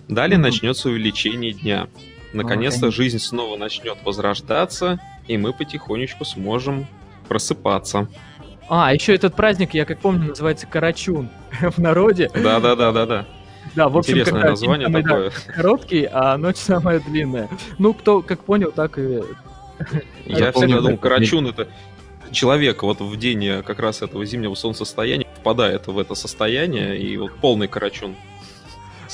[0.07, 0.41] Далее mm-hmm.
[0.41, 1.87] начнется увеличение дня.
[2.33, 6.87] Наконец-то жизнь снова начнет возрождаться, и мы потихонечку сможем
[7.27, 8.07] просыпаться.
[8.69, 11.29] А, еще этот праздник, я как помню, называется Карачун
[11.61, 12.29] в народе.
[12.33, 13.25] Да-да-да-да-да.
[13.75, 15.29] Да, в общем, Интересное как название самый, такое.
[15.29, 17.49] Да, короткий, а ночь самая длинная.
[17.77, 19.21] Ну, кто как понял, так и...
[20.25, 21.67] Я всегда думал, Карачун это
[22.31, 27.15] человек вот в день э, как раз этого зимнего солнцестояния впадает в это состояние, и
[27.17, 28.15] вот полный Карачун.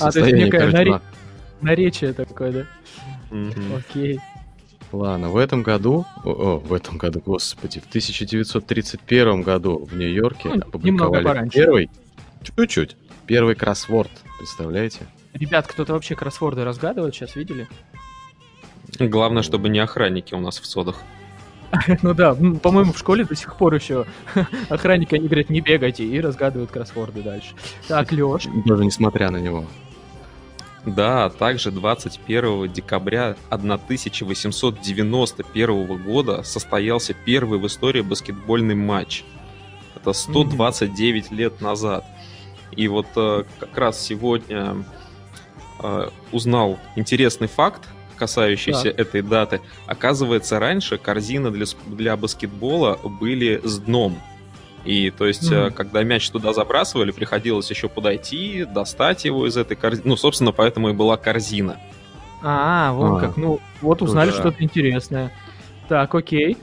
[0.00, 1.00] А, то есть некое наре...
[1.60, 2.66] наречие такое, да?
[3.76, 4.20] Окей.
[4.92, 10.60] Ладно, в этом году, о, в этом году, господи, в 1931 году в Нью-Йорке ну,
[10.60, 11.90] опубликовали первый,
[12.42, 15.00] чуть-чуть, первый кроссворд, представляете?
[15.32, 17.66] Ребят, кто-то вообще кроссворды разгадывает, сейчас видели?
[19.00, 21.02] Главное, чтобы не охранники у нас в содах.
[22.02, 24.06] Ну да, по-моему, в школе до сих пор еще
[24.68, 27.54] охранники, они говорят, не бегайте, и разгадывают кроссворды дальше.
[27.88, 28.46] Так, Леш.
[28.64, 29.64] Даже несмотря на него.
[30.86, 39.24] Да, также 21 декабря 1891 года состоялся первый в истории баскетбольный матч.
[39.96, 41.34] Это 129 mm-hmm.
[41.34, 42.04] лет назад.
[42.72, 44.84] И вот э, как раз сегодня
[45.82, 49.00] э, узнал интересный факт, касающийся да.
[49.02, 49.62] этой даты.
[49.86, 54.20] Оказывается, раньше корзины для, для баскетбола были с дном.
[54.84, 55.72] И то есть, mm-hmm.
[55.72, 60.08] когда мяч туда забрасывали, приходилось еще подойти, достать его из этой корзины.
[60.08, 61.78] Ну, собственно, поэтому и была корзина.
[62.42, 63.38] А, вот а, как.
[63.38, 64.36] Ну, вот узнали да.
[64.36, 65.32] что-то интересное.
[65.88, 66.58] Так, окей.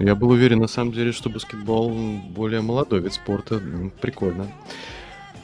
[0.00, 1.92] Я был уверен, на самом деле, что баскетбол
[2.30, 3.62] более молодой вид спорта.
[4.00, 4.48] Прикольно.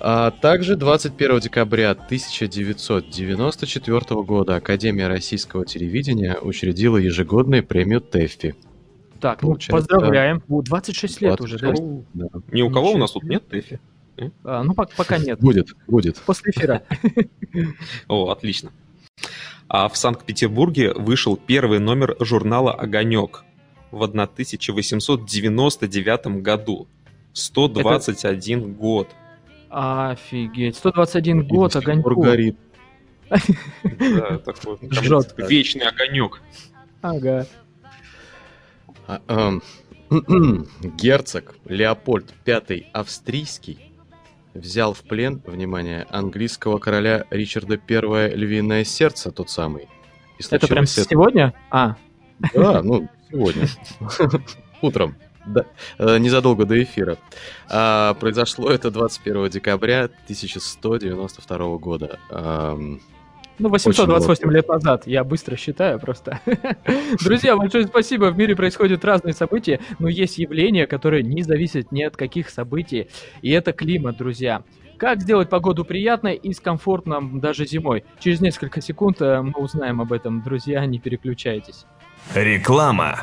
[0.00, 8.54] А также 21 декабря 1994 года Академия российского телевидения учредила ежегодную премию ТЭФИ.
[9.20, 10.42] Так, ну, поздравляем.
[10.48, 12.14] 26 лет 26, уже, да?
[12.14, 12.28] да.
[12.52, 13.80] Ни у кого у нас тут нет ТЭФИ?
[14.44, 15.40] А, ну, пока нет.
[15.40, 16.16] Будет, будет.
[16.18, 16.82] После эфира.
[18.08, 18.70] О, отлично.
[19.68, 23.44] А в Санкт-Петербурге вышел первый номер журнала «Огонек»
[23.90, 26.88] в 1899 году.
[27.32, 28.68] 121 Это...
[28.68, 29.08] год.
[29.70, 30.76] Офигеть.
[30.76, 32.20] 121 год огоньку.
[32.20, 32.56] горит.
[33.82, 35.34] Да, такой Жжет.
[35.36, 36.40] вечный огонек.
[37.02, 37.46] Ага.
[39.08, 39.62] А, эм,
[40.82, 43.78] герцог Леопольд V австрийский
[44.52, 49.88] взял в плен, внимание, английского короля Ричарда I львиное сердце, тот самый.
[50.50, 50.92] Это прям это...
[50.92, 51.54] сегодня?
[51.70, 51.96] А.
[52.52, 53.66] Да, ну, сегодня.
[54.82, 55.16] Утром.
[55.46, 55.64] Да,
[55.98, 57.16] э, незадолго до эфира.
[57.70, 62.18] А, произошло это 21 декабря 1192 года.
[63.58, 66.40] Ну, 828 лет назад, я быстро считаю просто.
[67.24, 68.26] Друзья, большое спасибо.
[68.26, 73.08] В мире происходят разные события, но есть явления, которые не зависят ни от каких событий.
[73.42, 74.62] И это климат, друзья.
[74.96, 78.04] Как сделать погоду приятной и с комфортным даже зимой?
[78.18, 80.42] Через несколько секунд э, мы узнаем об этом.
[80.42, 81.86] Друзья, не переключайтесь.
[82.34, 83.20] Реклама.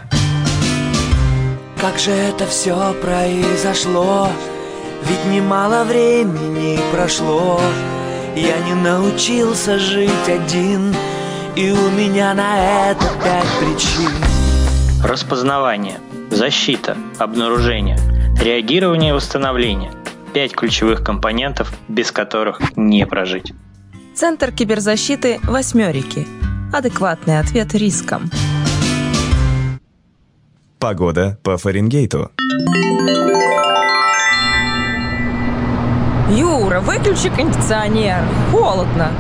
[1.80, 4.30] Как же это все произошло?
[5.04, 7.60] Ведь немало времени прошло.
[8.36, 10.94] Я не научился жить один
[11.56, 14.12] И у меня на это пять причин
[15.04, 16.00] Распознавание,
[16.32, 17.98] защита, обнаружение,
[18.42, 19.92] реагирование и восстановление–
[20.36, 23.54] пять ключевых компонентов, без которых не прожить.
[24.14, 26.28] Центр киберзащиты «Восьмерики».
[26.74, 28.30] Адекватный ответ рискам.
[30.78, 32.32] Погода по Фаренгейту.
[36.28, 38.18] Юра, выключи кондиционер.
[38.52, 39.12] Холодно.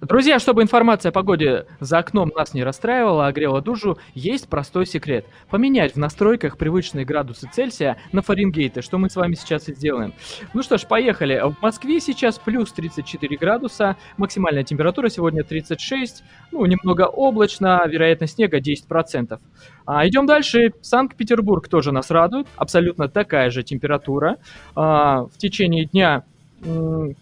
[0.00, 4.86] Друзья, чтобы информация о погоде за окном нас не расстраивала, а грела душу, есть простой
[4.86, 5.26] секрет.
[5.50, 10.14] Поменять в настройках привычные градусы Цельсия на Фаренгейты, что мы с вами сейчас и сделаем.
[10.54, 11.42] Ну что ж, поехали.
[11.44, 18.58] В Москве сейчас плюс 34 градуса, максимальная температура сегодня 36, ну, немного облачно, вероятность снега
[18.58, 19.38] 10%.
[19.84, 20.72] А, идем дальше.
[20.80, 24.38] Санкт-Петербург тоже нас радует, абсолютно такая же температура.
[24.74, 26.24] А, в течение дня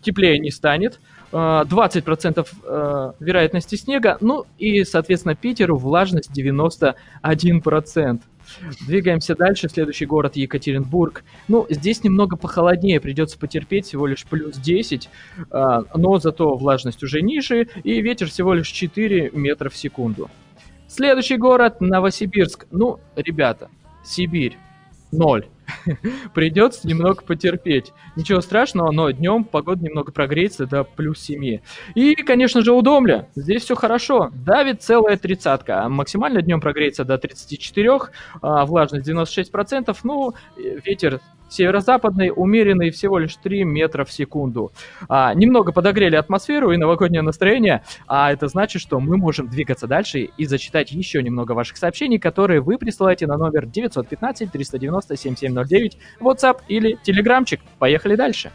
[0.02, 1.00] теплее не станет.
[1.32, 8.20] 20% э, вероятности снега, ну и, соответственно, Питеру влажность 91%.
[8.86, 9.68] Двигаемся дальше.
[9.68, 11.24] Следующий город Екатеринбург.
[11.48, 15.08] Ну, здесь немного похолоднее, придется потерпеть всего лишь плюс 10,
[15.50, 20.30] а, но зато влажность уже ниже, и ветер всего лишь 4 метра в секунду.
[20.86, 22.66] Следующий город Новосибирск.
[22.70, 23.68] Ну, ребята,
[24.04, 24.56] Сибирь.
[25.12, 25.46] Ноль.
[26.34, 27.92] Придется немного потерпеть.
[28.16, 31.60] Ничего страшного, но днем погода немного прогреется до плюс 7.
[31.94, 33.28] И, конечно же, Удомля.
[33.34, 34.30] Здесь все хорошо.
[34.32, 35.88] Давит целая тридцатка.
[35.88, 37.88] Максимально днем прогреется до 34,
[38.42, 39.96] а влажность 96%.
[40.02, 44.72] Ну, ветер Северо-западный умеренный всего лишь 3 метра в секунду.
[45.08, 50.28] А, немного подогрели атмосферу и новогоднее настроение, а это значит, что мы можем двигаться дальше
[50.36, 57.60] и зачитать еще немного ваших сообщений, которые вы присылаете на номер 915-390-7709, WhatsApp или Телеграмчик.
[57.78, 58.50] Поехали дальше.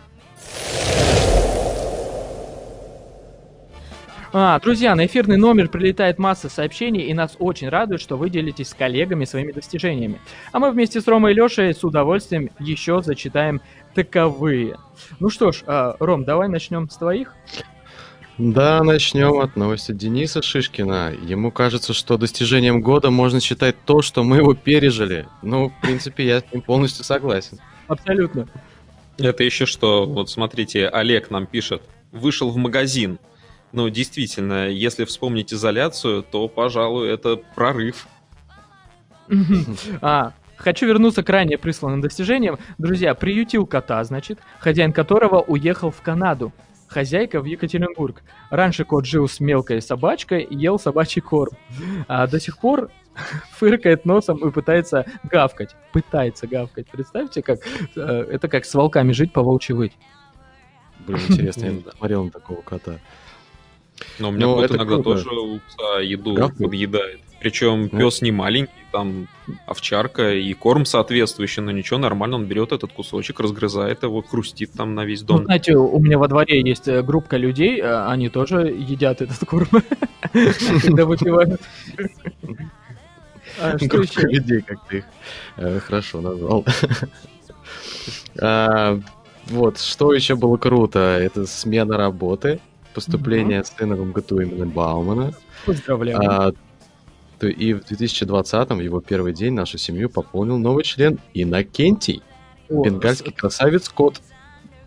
[4.36, 8.70] А, друзья, на эфирный номер прилетает масса сообщений, и нас очень радует, что вы делитесь
[8.70, 10.20] с коллегами своими достижениями.
[10.52, 13.62] А мы вместе с Ромой и Лешей с удовольствием еще зачитаем
[13.94, 14.78] таковые.
[15.20, 17.36] Ну что ж, а, Ром, давай начнем с твоих.
[18.40, 21.14] Да, начнем от новости Дениса Шишкина.
[21.22, 25.28] Ему кажется, что достижением года можно считать то, что мы его пережили.
[25.44, 27.60] Ну, в принципе, я с ним полностью согласен.
[27.88, 28.48] Абсолютно.
[29.20, 31.84] Это еще что, вот смотрите, Олег нам пишет.
[32.12, 33.20] Вышел в магазин,
[33.74, 38.08] ну, действительно, если вспомнить изоляцию, то, пожалуй, это прорыв.
[40.02, 40.34] А,
[40.64, 42.58] Хочу вернуться к ранее присланным достижениям.
[42.78, 46.54] Друзья, приютил кота, значит, хозяин которого уехал в Канаду.
[46.88, 48.22] Хозяйка в Екатеринбург.
[48.50, 51.58] Раньше кот жил с мелкой собачкой и ел собачий корм.
[52.08, 52.92] А до сих пор
[53.58, 55.76] фыркает носом и пытается гавкать.
[55.92, 56.88] Пытается гавкать.
[56.88, 57.60] Представьте, как
[57.96, 59.98] э, это как с волками жить, по волчьи выть.
[61.06, 63.00] Блин, интересно, я не смотрел на такого кота.
[64.20, 65.04] Но у меня Но кот иногда круто.
[65.04, 66.58] тоже у пса еду Гавкает?
[66.58, 67.20] подъедает.
[67.44, 68.00] Причем ну.
[68.00, 69.28] пес не маленький, там
[69.68, 74.96] овчарка и корм соответствующий, но ничего, нормально, он берет этот кусочек, разгрызает его, хрустит там
[74.96, 75.40] на весь дом.
[75.40, 79.40] Ну, знаете, у меня во дворе есть э, группа людей, э, они тоже едят этот
[79.46, 79.68] корм,
[80.82, 81.60] когда выпивают.
[83.60, 85.06] А, группа людей, как ты их
[85.58, 86.66] э, хорошо назвал.
[88.42, 89.00] А,
[89.48, 92.60] вот, что еще было круто, это смена работы
[92.94, 93.68] поступление угу.
[93.78, 95.34] сына в МГТУ именно Баумана.
[95.66, 96.20] Поздравляю.
[96.22, 96.54] А,
[97.40, 102.22] то и в 2020-м, его первый день, нашу семью пополнил новый член Иннокентий.
[102.70, 103.36] О, бенгальский с...
[103.36, 104.22] красавец кот.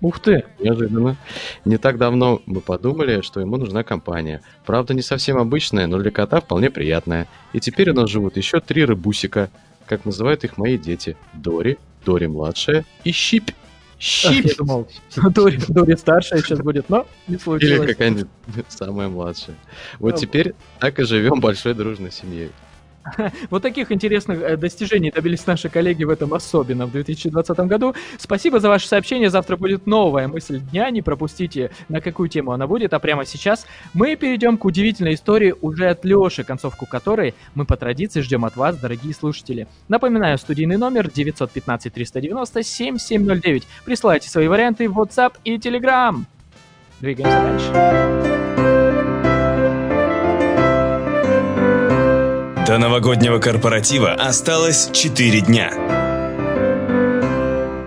[0.00, 0.44] Ух ты!
[0.58, 1.16] Неожиданно.
[1.64, 4.42] Не так давно мы подумали, что ему нужна компания.
[4.64, 7.28] Правда, не совсем обычная, но для кота вполне приятная.
[7.52, 9.50] И теперь у нас живут еще три рыбусика,
[9.86, 11.16] как называют их мои дети.
[11.34, 13.50] Дори, Дори младшая и Щипь.
[13.98, 14.44] Щип.
[14.44, 14.88] Я думал,
[15.30, 17.80] Дори, Дори старшая сейчас будет, но не случилось.
[17.80, 18.28] Или какая-нибудь
[18.68, 19.56] самая младшая.
[19.98, 22.50] Вот теперь так и живем большой дружной семьей.
[23.50, 27.94] Вот таких интересных э, достижений добились наши коллеги в этом особенно в 2020 году.
[28.18, 29.30] Спасибо за ваше сообщение.
[29.30, 30.90] Завтра будет новая мысль дня.
[30.90, 32.92] Не пропустите, на какую тему она будет.
[32.94, 37.76] А прямо сейчас мы перейдем к удивительной истории уже от Леши, концовку которой мы по
[37.76, 39.66] традиции ждем от вас, дорогие слушатели.
[39.88, 43.66] Напоминаю, студийный номер 915 390 7709.
[43.84, 46.24] Присылайте свои варианты в WhatsApp и Telegram.
[47.00, 48.45] Двигаемся дальше.
[52.66, 55.70] До новогоднего корпоратива осталось 4 дня.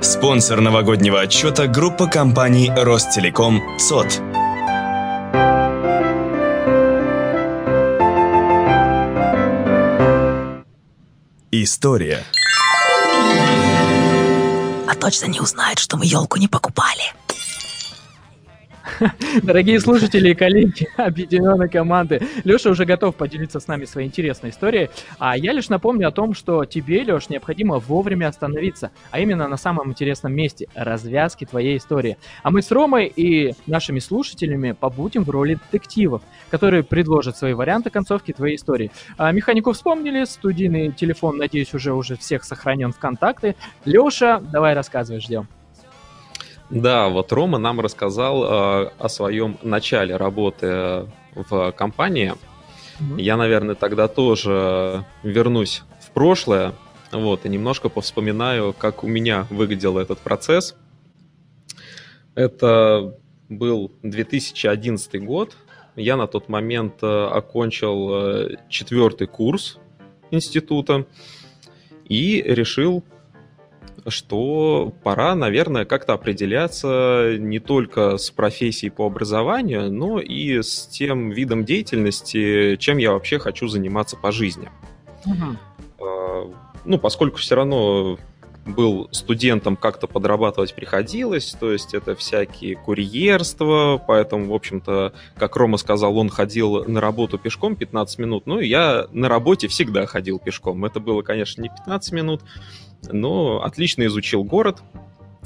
[0.01, 4.21] Спонсор новогоднего отчета– группа компаний Ростелеком ЦОТ.
[11.51, 12.23] История.
[14.87, 17.03] А точно не узнает, что мы елку не покупали.
[19.43, 24.89] Дорогие слушатели и коллеги объединенной команды, Леша уже готов поделиться с нами своей интересной историей,
[25.17, 29.57] а я лишь напомню о том, что тебе, Леш, необходимо вовремя остановиться, а именно на
[29.57, 32.17] самом интересном месте– развязки твоей истории.
[32.43, 37.89] А мы с Ромой и нашими слушателями побудем в роли детективов, которые предложат свои варианты
[37.89, 38.91] концовки твоей истории.
[39.17, 43.55] А механику вспомнили, студийный телефон, надеюсь, уже уже всех сохранен в контакты.
[43.85, 45.47] Леша, давай рассказывай, ждем.
[46.69, 52.33] Да, вот Рома нам рассказал э, о своем начале работы в компании.
[53.00, 53.21] Mm-hmm.
[53.21, 56.73] Я, наверное, тогда тоже вернусь в прошлое,
[57.12, 60.75] вот, и немножко повспоминаю, как у меня выглядел этот процесс.
[62.35, 63.15] Это
[63.50, 65.58] был 2011 год.
[65.96, 69.79] Я на тот момент э, окончил э, четвертый курс
[70.29, 71.08] института
[72.06, 73.04] и решил
[74.08, 81.31] что пора, наверное, как-то определяться не только с профессией по образованию, но и с тем
[81.31, 84.69] видом деятельности, чем я вообще хочу заниматься по жизни.
[85.25, 86.56] Угу.
[86.85, 88.17] ну, поскольку все равно
[88.73, 95.77] был студентом, как-то подрабатывать приходилось, то есть это всякие курьерства, поэтому, в общем-то, как Рома
[95.77, 100.85] сказал, он ходил на работу пешком 15 минут, ну, я на работе всегда ходил пешком.
[100.85, 102.41] Это было, конечно, не 15 минут,
[103.11, 104.81] но отлично изучил город,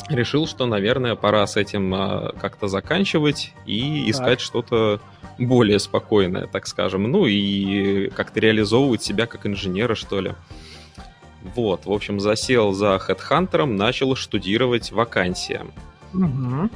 [0.09, 4.99] решил, что, наверное, пора с этим а, как-то заканчивать и искать что-то
[5.37, 10.33] более спокойное, так скажем, ну и как-то реализовывать себя как инженера, что ли.
[11.55, 15.61] Вот, в общем, засел за HeadHunter, начал штудировать вакансии.
[16.13, 16.69] Угу.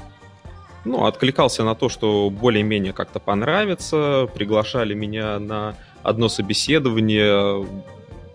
[0.86, 4.30] Ну, откликался на то, что более-менее как-то понравится.
[4.34, 7.66] Приглашали меня на одно собеседование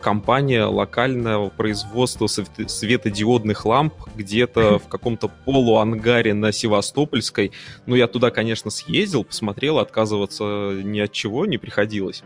[0.03, 7.53] компания локального производства светодиодных ламп где-то в каком-то полуангаре на Севастопольской.
[7.87, 12.22] Ну, я туда, конечно, съездил, посмотрел, отказываться ни от чего не приходилось.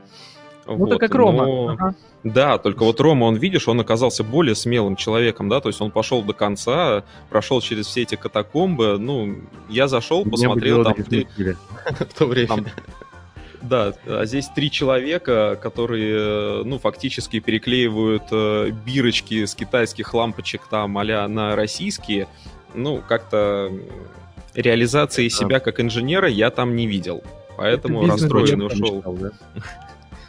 [0.67, 1.47] Ну, вот, это как Рома.
[1.47, 1.69] Но...
[1.69, 1.95] Ага.
[2.25, 5.91] Да, только вот Рома, он, видишь, он оказался более смелым человеком, да, то есть он
[5.93, 9.37] пошел до конца, прошел через все эти катакомбы, ну,
[9.69, 10.95] я зашел, посмотрел там...
[10.95, 11.29] Три...
[11.87, 12.49] В то время.
[12.49, 12.67] Там...
[13.62, 20.99] Да, а здесь три человека, которые, ну, фактически переклеивают э, бирочки с китайских лампочек там
[20.99, 22.29] а на российские.
[22.75, 23.73] Ну, как-то
[24.55, 27.23] реализации себя как инженера я там не видел.
[27.57, 28.97] Поэтому расстроенный ушел.
[28.97, 29.31] Мечтал, да?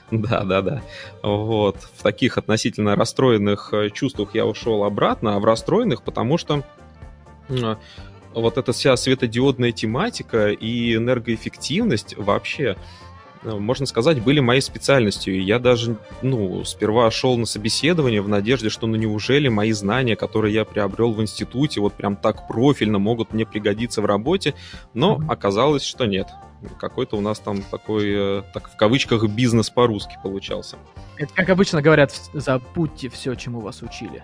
[0.11, 0.81] Да, да, да.
[1.21, 1.77] Вот.
[1.95, 6.63] В таких относительно расстроенных э, чувствах я ушел обратно, а в расстроенных, потому что
[8.33, 12.77] вот эта вся светодиодная тематика и энергоэффективность вообще,
[13.43, 15.43] э, можно сказать, были моей специальностью.
[15.43, 20.53] Я даже, ну, сперва шел на собеседование в надежде, что ну неужели мои знания, которые
[20.53, 24.53] я приобрел в институте, вот прям так профильно могут мне пригодиться в работе,
[24.93, 26.27] но оказалось, что нет
[26.79, 30.77] какой-то у нас там такой, э, так в кавычках, бизнес по-русски получался.
[31.17, 34.23] Это, как обычно говорят, забудьте все, чему вас учили.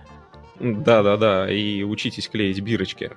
[0.60, 3.10] Да-да-да, и учитесь клеить бирочки.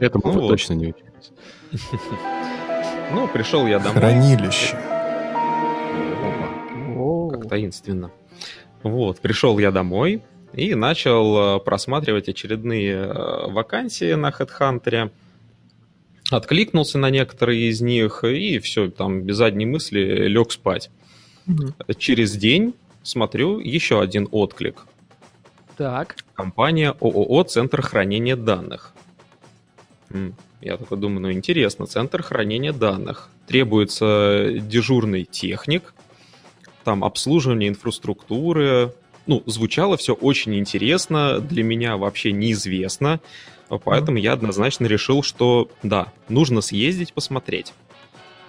[0.00, 1.32] Этому ну, точно не учились.
[3.12, 3.98] Ну, пришел я домой.
[3.98, 4.78] Хранилище.
[7.30, 8.10] Как таинственно.
[8.82, 15.10] Вот, пришел я домой и начал э, просматривать очередные э, вакансии на HeadHunter
[16.30, 20.90] откликнулся на некоторые из них и все, там без задней мысли лег спать.
[21.46, 21.94] Угу.
[21.98, 24.86] Через день смотрю еще один отклик.
[25.76, 26.16] Так.
[26.34, 28.94] Компания ООО «Центр хранения данных».
[30.60, 33.28] Я такой думаю, ну интересно, центр хранения данных.
[33.46, 35.92] Требуется дежурный техник,
[36.84, 38.94] там обслуживание инфраструктуры.
[39.26, 43.20] Ну, звучало все очень интересно, для меня вообще неизвестно.
[43.68, 47.72] Поэтому я однозначно решил, что да, нужно съездить посмотреть.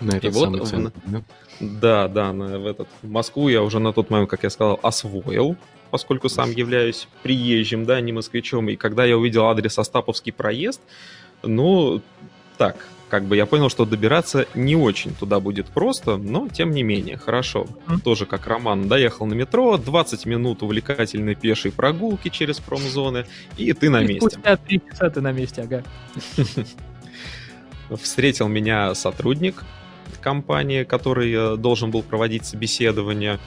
[0.02, 1.22] На этот и самый вот, центр, да?
[1.60, 4.80] Да, да, на, в этот в Москву я уже на тот момент, как я сказал,
[4.84, 5.56] освоил,
[5.90, 8.70] поскольку сам являюсь приезжим, да, не москвичом.
[8.70, 10.82] И когда я увидел адрес Остаповский проезд,
[11.44, 12.02] ну,
[12.58, 16.84] так, как бы я понял, что добираться не очень туда будет просто, но тем не
[16.84, 17.66] менее, хорошо.
[17.88, 18.02] Mm.
[18.02, 23.90] Тоже как Роман, доехал на метро, 20 минут увлекательной пешей прогулки через промзоны, и ты
[23.90, 24.30] на и месте.
[24.32, 25.84] Спустя 3 часа ты на месте, ага.
[28.04, 29.64] Встретил меня сотрудник
[30.20, 33.40] компании, который э, должен был проводить собеседование,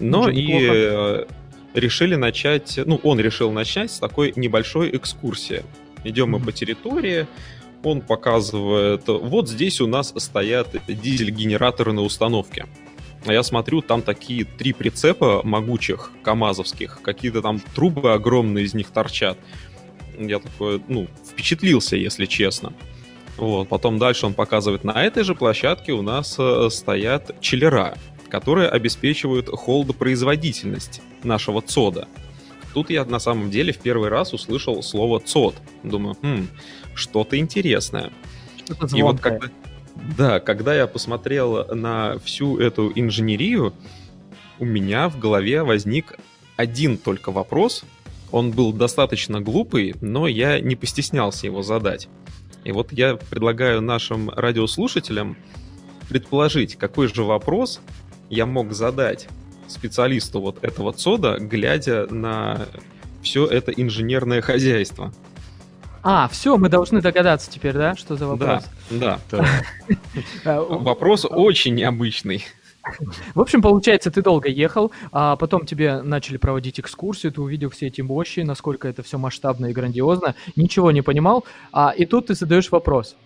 [0.00, 1.24] но и э,
[1.72, 5.62] решили начать, ну, он решил начать с такой небольшой экскурсии.
[6.04, 7.26] Идем мы по территории,
[7.84, 12.66] он показывает, вот здесь у нас стоят дизель-генераторы на установке.
[13.26, 18.90] А я смотрю, там такие три прицепа могучих, камазовских, какие-то там трубы огромные из них
[18.90, 19.38] торчат.
[20.18, 22.72] Я такой, ну, впечатлился, если честно.
[23.36, 27.96] Вот, потом дальше он показывает, на этой же площадке у нас э, стоят чиллера,
[28.28, 32.06] которые обеспечивают холдопроизводительность нашего ЦОДа.
[32.74, 35.54] Тут я на самом деле в первый раз услышал слово ЦОД.
[35.82, 36.48] Думаю, хм,
[36.94, 38.12] что-то интересное.
[38.64, 39.48] Что-то И вот когда,
[40.16, 43.74] да, когда я посмотрел на всю эту инженерию,
[44.58, 46.16] у меня в голове возник
[46.56, 47.84] один только вопрос.
[48.30, 52.08] Он был достаточно глупый, но я не постеснялся его задать.
[52.64, 55.36] И вот я предлагаю нашим радиослушателям
[56.08, 57.80] предположить, какой же вопрос
[58.30, 59.28] я мог задать
[59.68, 62.66] специалисту вот этого ЦОДа, глядя на
[63.22, 65.12] все это инженерное хозяйство.
[66.06, 68.64] А, все, мы должны догадаться теперь, да, что за вопрос?
[68.90, 69.46] Да, да.
[70.68, 72.44] Вопрос очень необычный.
[73.34, 77.86] В общем, получается, ты долго ехал, а потом тебе начали проводить экскурсию, ты увидел все
[77.86, 82.34] эти мощи, насколько это все масштабно и грандиозно, ничего не понимал, а и тут ты
[82.34, 83.16] задаешь вопрос.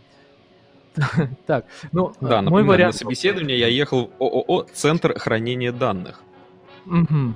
[1.47, 2.95] Так, ну, да, мой вариант...
[2.95, 6.23] на собеседование я ехал в ООО «Центр хранения данных».
[6.87, 7.35] Угу.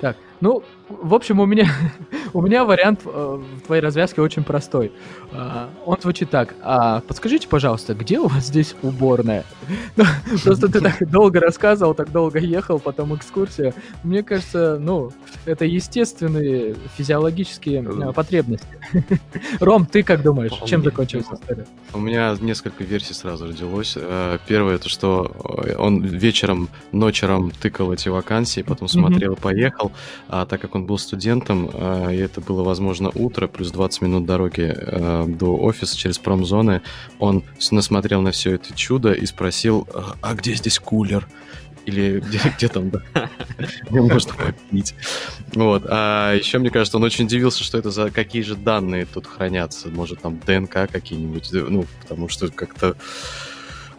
[0.00, 1.68] Так, ну, В общем, у меня,
[2.32, 4.92] у меня вариант э, в твоей развязке очень простой.
[5.32, 6.54] Э, он звучит так.
[6.62, 9.44] А, подскажите, пожалуйста, где у вас здесь уборная?
[9.96, 10.04] Ну,
[10.44, 13.72] просто ты так долго рассказывал, так долго ехал, потом экскурсия.
[14.04, 15.10] Мне кажется, ну,
[15.46, 18.66] это естественные физиологические э, потребности.
[19.60, 21.66] Ром, ты как думаешь, чем закончилась история?
[21.94, 23.96] У меня несколько версий сразу родилось.
[24.46, 25.32] Первое, это что
[25.78, 29.92] он вечером, ночером тыкал эти вакансии, потом смотрел и поехал.
[30.28, 34.26] А так как он был студентом, э, и это было, возможно, утро, плюс 20 минут
[34.26, 36.82] дороги э, до офиса через промзоны,
[37.18, 41.26] он насмотрел на все это чудо и спросил, «А, а где здесь кулер?
[41.86, 43.02] Или где, где там, да,
[43.88, 44.94] где можно попить.
[45.54, 45.84] Вот.
[45.88, 49.88] А еще, мне кажется, он очень удивился, что это за какие же данные тут хранятся.
[49.88, 52.96] Может, там ДНК какие-нибудь, ну, потому что как-то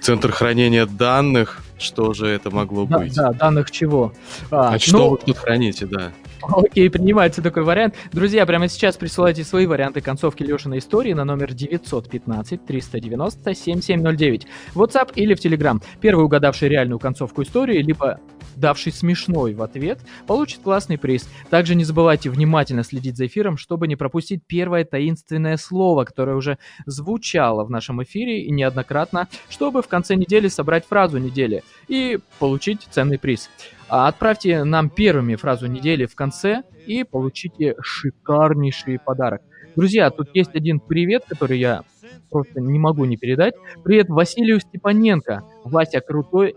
[0.02, 3.14] центр хранения данных, что же это могло да, быть?
[3.14, 4.14] Да, данных чего?
[4.52, 6.12] А, а что ну, вы тут храните, да?
[6.42, 7.96] Окей, принимается такой вариант.
[8.12, 14.44] Друзья, прямо сейчас присылайте свои варианты концовки Лешиной истории на номер 915-390-7709.
[14.74, 15.82] В WhatsApp или в Telegram.
[16.00, 18.20] Первый угадавший реальную концовку истории, либо
[18.60, 21.30] давший смешной в ответ, получит классный приз.
[21.50, 26.58] Также не забывайте внимательно следить за эфиром, чтобы не пропустить первое таинственное слово, которое уже
[26.86, 32.88] звучало в нашем эфире и неоднократно, чтобы в конце недели собрать фразу недели и получить
[32.92, 33.50] ценный приз.
[33.88, 39.42] Отправьте нам первыми фразу недели в конце и получите шикарнейший подарок.
[39.76, 41.84] Друзья, тут есть один привет, который я
[42.30, 43.54] просто не могу не передать.
[43.84, 45.44] Привет Василию Степаненко.
[45.64, 46.56] Вася крутой,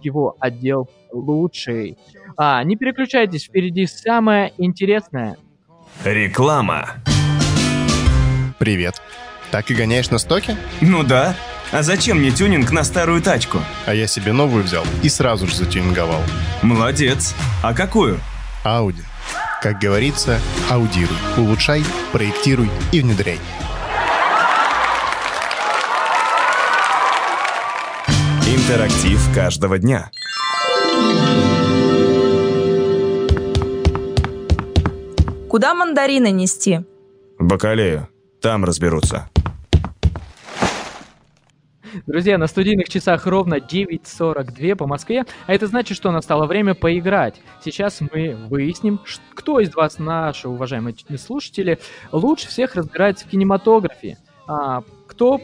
[0.00, 1.98] его отдел лучший.
[2.36, 5.36] А, не переключайтесь, впереди самое интересное.
[6.04, 6.94] Реклама.
[8.58, 9.02] Привет.
[9.50, 10.56] Так и гоняешь на стоке?
[10.80, 11.34] Ну да.
[11.72, 13.58] А зачем мне тюнинг на старую тачку?
[13.86, 16.20] А я себе новую взял и сразу же затюнинговал.
[16.62, 17.34] Молодец.
[17.62, 18.18] А какую?
[18.64, 19.02] Ауди.
[19.62, 20.40] Как говорится,
[20.70, 21.82] аудируй, улучшай,
[22.12, 23.38] проектируй и внедряй.
[28.62, 30.10] Интерактив каждого дня.
[35.50, 36.80] Куда мандарины нести?
[37.40, 38.08] В Бакалею.
[38.40, 39.28] Там разберутся.
[42.06, 47.42] Друзья, на студийных часах ровно 9.42 по Москве, а это значит, что настало время поиграть.
[47.64, 49.00] Сейчас мы выясним,
[49.34, 51.80] кто из вас, наши уважаемые слушатели,
[52.12, 54.18] лучше всех разбирается в кинематографе.
[54.46, 55.40] А, кто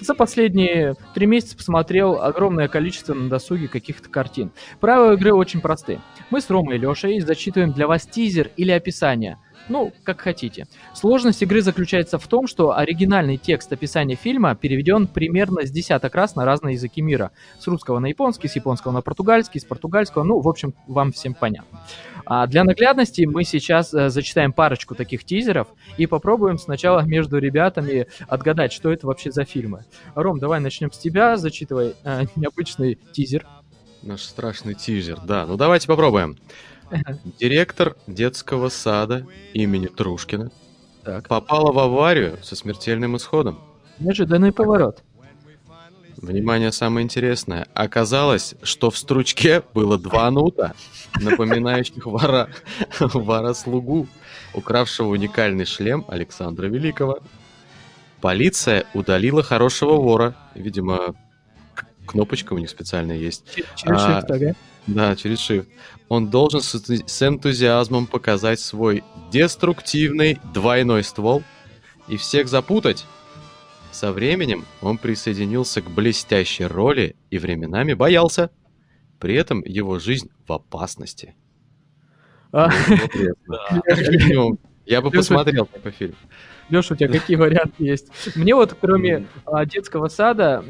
[0.00, 4.50] за последние три месяца посмотрел огромное количество на досуге каких-то картин.
[4.80, 6.00] Правила игры очень просты.
[6.30, 9.38] Мы с Ромой и Лешей зачитываем для вас тизер или описание–
[9.68, 10.66] ну, как хотите.
[10.94, 16.36] Сложность игры заключается в том, что оригинальный текст описания фильма переведен примерно с десяток раз
[16.36, 17.32] на разные языки мира.
[17.58, 21.34] С русского на японский, с японского на португальский, с португальского, ну, в общем, вам всем
[21.34, 21.80] понятно.
[22.26, 28.08] А для наглядности мы сейчас э, зачитаем парочку таких тизеров и попробуем сначала между ребятами
[28.26, 29.84] отгадать, что это вообще за фильмы.
[30.16, 33.46] Ром, давай начнем с тебя, зачитывай э, необычный тизер.
[34.02, 35.46] Наш страшный тизер, да.
[35.46, 36.36] Ну давайте попробуем.
[37.38, 40.50] Директор детского сада имени Трушкина
[41.04, 41.28] так.
[41.28, 43.60] попала в аварию со смертельным исходом.
[44.00, 45.02] Неожиданный поворот.
[46.16, 47.68] Внимание, самое интересное.
[47.74, 50.74] Оказалось, что в стручке было два нута,
[51.20, 52.48] напоминающих вора,
[53.00, 54.08] вора-слугу,
[54.54, 57.20] укравшего уникальный шлем Александра Великого.
[58.20, 60.34] Полиция удалила хорошего вора.
[60.54, 61.14] Видимо,
[62.06, 63.44] кнопочка у них специальная есть.
[63.74, 64.56] Через а, shift, ага.
[64.86, 65.66] Да, через Shift.
[66.08, 69.02] Он должен с, с энтузиазмом показать свой
[69.32, 71.42] деструктивный двойной ствол
[72.08, 73.04] и всех запутать.
[73.96, 78.50] Со временем он присоединился к блестящей роли и временами боялся.
[79.18, 81.34] При этом его жизнь в опасности.
[82.52, 82.68] А.
[84.84, 86.14] Я бы посмотрел такой фильм.
[86.68, 88.36] Леша, у тебя какие варианты есть?
[88.36, 90.62] Мне вот, кроме а, детского сада,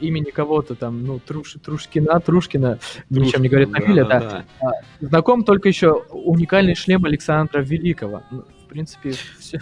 [0.00, 2.80] имени кого-то там, ну, Труш, Трушкина, Трушкина,
[3.10, 4.44] ничем не говорит фамилия, да, да, да.
[4.60, 4.70] А,
[5.06, 8.24] знаком только еще уникальный шлем Александра Великого.
[8.32, 9.60] Ну, в принципе, все.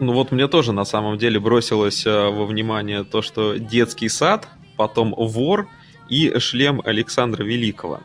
[0.00, 4.48] Ну вот мне тоже на самом деле бросилось а, во внимание то, что детский сад,
[4.76, 5.68] потом вор
[6.08, 8.00] и шлем Александра Великого.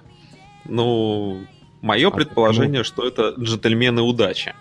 [0.65, 1.41] Ну,
[1.81, 4.55] мое а предположение, что это джентльмены удачи.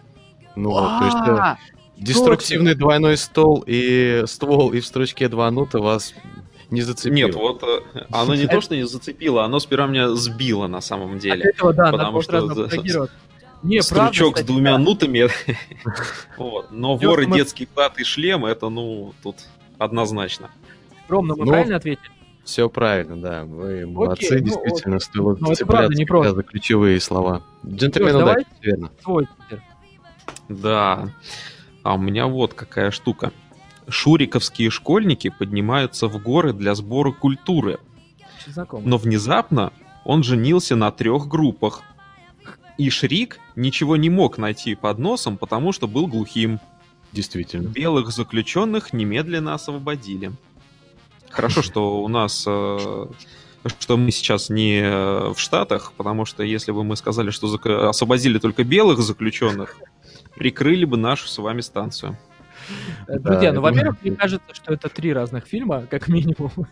[0.57, 1.57] Ну, вот, то есть э,
[1.97, 6.14] Деструктивный двойной стол и ствол и в строчке два нута вас
[6.70, 7.26] не зацепило.
[7.28, 11.18] Нет, вот э, оно не то, что не зацепило, оно сперва меня сбило на самом
[11.18, 11.51] деле.
[11.51, 13.09] От этого, да, потому что
[13.62, 14.78] не, стручок правда, с двумя да.
[14.78, 15.28] нутами.
[16.36, 16.70] вот.
[16.70, 17.36] Но Идет воры, мы...
[17.36, 19.36] детский плат и шлем, это, ну, тут
[19.78, 20.50] однозначно.
[21.08, 21.52] Ром, ну мы Но...
[21.52, 22.10] правильно ответили?
[22.44, 23.44] Все правильно, да.
[23.44, 25.02] Вы молодцы, ну, действительно, вот.
[25.02, 26.34] стоило правда цепляться не просто.
[26.34, 27.42] за ключевые слова.
[27.64, 28.90] Джентльмен Лёш, удачи, давай верно.
[29.02, 29.62] Твой тизер.
[30.48, 31.08] Да.
[31.82, 33.32] А у меня вот какая штука.
[33.88, 37.78] Шуриковские школьники поднимаются в горы для сбора культуры.
[38.72, 39.72] Но внезапно
[40.04, 41.82] он женился на трех группах.
[42.83, 46.59] И Шрик ничего не мог найти под носом, потому что был глухим.
[47.12, 47.68] Действительно.
[47.68, 50.33] Белых заключенных немедленно освободили.
[51.30, 52.43] Хорошо, что у нас...
[52.45, 53.07] э,
[53.78, 57.47] что мы сейчас не э, в Штатах, потому что если бы мы сказали, что
[57.89, 59.76] освободили только белых заключенных,
[60.35, 62.18] прикрыли бы нашу с вами станцию.
[63.08, 66.50] Э, Друзья, ну, во-первых, мне кажется, что это три разных фильма, как минимум.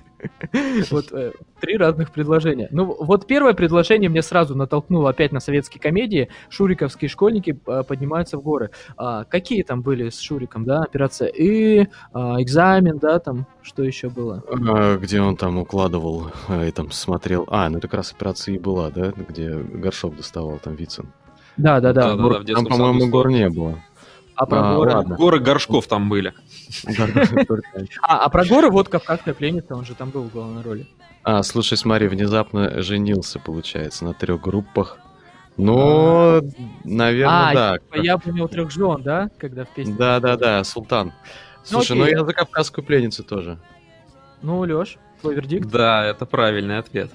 [0.90, 2.68] Вот э, три разных предложения.
[2.70, 6.28] Ну, вот первое предложение мне сразу натолкнуло опять на советские комедии.
[6.50, 8.70] Шуриковские школьники э, поднимаются в горы.
[8.98, 10.82] А, Какие там были с Шуриком, да?
[10.82, 14.44] Операция И, а, экзамен, да, там, что еще было?
[14.68, 17.46] А, Где он там укладывал и там смотрел.
[17.48, 19.12] А, ну это как раз операция и была, да?
[19.16, 21.12] Где горшок доставал там Вицин.
[21.56, 22.16] Да, да, да.
[22.16, 23.78] Там, по-моему, гор не было.
[24.40, 24.92] А про А, горы?
[24.94, 25.16] ладно.
[25.16, 26.32] Горы горшков там были.
[28.00, 30.86] А, а про горы вот Кавказская пленница, он же там был в главной роли.
[31.22, 34.96] А, слушай, смотри, внезапно женился, получается, на трех группах.
[35.58, 36.40] Ну,
[36.84, 37.78] наверное, а, да.
[37.78, 39.94] типа, я понял трех жен, да, когда в песне.
[39.98, 41.12] Да, да, да, Султан.
[41.62, 42.16] Слушай, ну окей.
[42.16, 43.58] я за кавказскую пленницу тоже.
[44.40, 45.68] Ну, Леш, твой вердикт?
[45.68, 47.10] Да, это правильный ответ.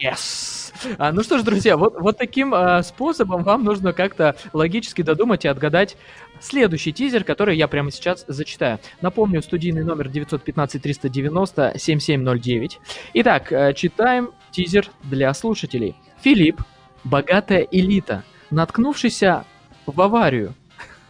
[0.00, 0.72] Yes!
[0.96, 5.44] А, ну что ж, друзья, вот, вот таким а, способом вам нужно как-то логически додумать
[5.44, 5.96] и отгадать
[6.40, 8.78] следующий тизер, который я прямо сейчас зачитаю.
[9.00, 12.72] Напомню, студийный номер 915-390-7709.
[13.14, 15.94] Итак, э, читаем тизер для слушателей.
[16.22, 16.60] Филипп,
[17.04, 19.44] богатая элита, наткнувшийся
[19.86, 20.54] в аварию,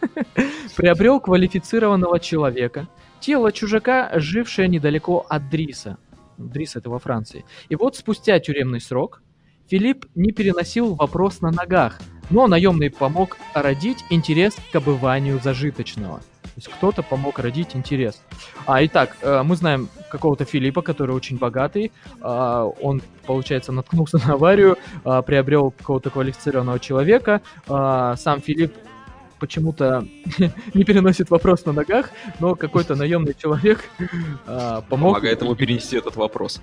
[0.75, 2.87] приобрел квалифицированного человека,
[3.19, 5.97] тело чужака, жившее недалеко от Дриса.
[6.37, 7.43] Дрис это во Франции.
[7.67, 9.21] И вот спустя тюремный срок
[9.69, 11.99] Филипп не переносил вопрос на ногах,
[12.29, 16.19] но наемный помог родить интерес к обыванию зажиточного.
[16.41, 18.21] То есть кто-то помог родить интерес.
[18.65, 21.91] А, итак, э, мы знаем какого-то Филиппа, который очень богатый.
[22.21, 27.41] А, Он, получается, наткнулся на аварию, а, приобрел какого-то квалифицированного человека.
[27.67, 28.73] А, Сам Филипп
[29.39, 30.05] почему-то
[30.73, 33.85] не переносит вопрос на ногах, но какой-то наемный человек
[34.45, 35.15] а, помог.
[35.15, 36.61] Помогает ему перенести этот вопрос.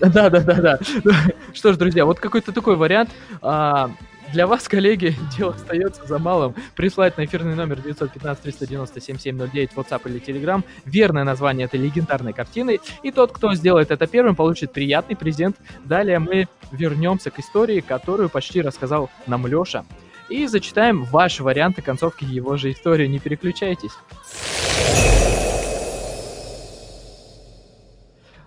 [0.00, 0.78] Да, да, да, да.
[1.54, 3.10] Что ж, друзья, вот какой-то такой вариант.
[3.42, 3.90] А,
[4.32, 6.54] Для вас, коллеги, дело остается за малым.
[6.74, 12.80] Прислать на эфирный номер 915-390-7709 WhatsApp или Telegram верное название этой легендарной картины.
[13.02, 15.56] И тот, кто сделает это первым, получит приятный презент.
[15.84, 19.84] Далее мы вернемся к истории, которую почти рассказал нам Леша.
[20.28, 23.06] И зачитаем ваши варианты концовки его же истории.
[23.06, 23.92] Не переключайтесь.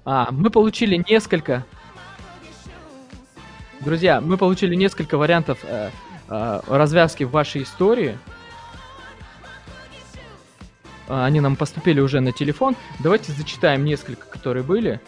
[0.04, 1.66] А, мы получили несколько...
[3.82, 5.90] Друзья, мы получили несколько вариантов э,
[6.30, 8.18] э, развязки в вашей истории.
[11.08, 12.76] А, Они нам поступили уже на телефон.
[13.00, 15.00] Давайте зачитаем несколько, которые были.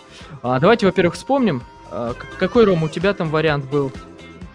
[0.42, 3.92] А, давайте, во-первых, вспомним, к- какой, Ром, у тебя там вариант был?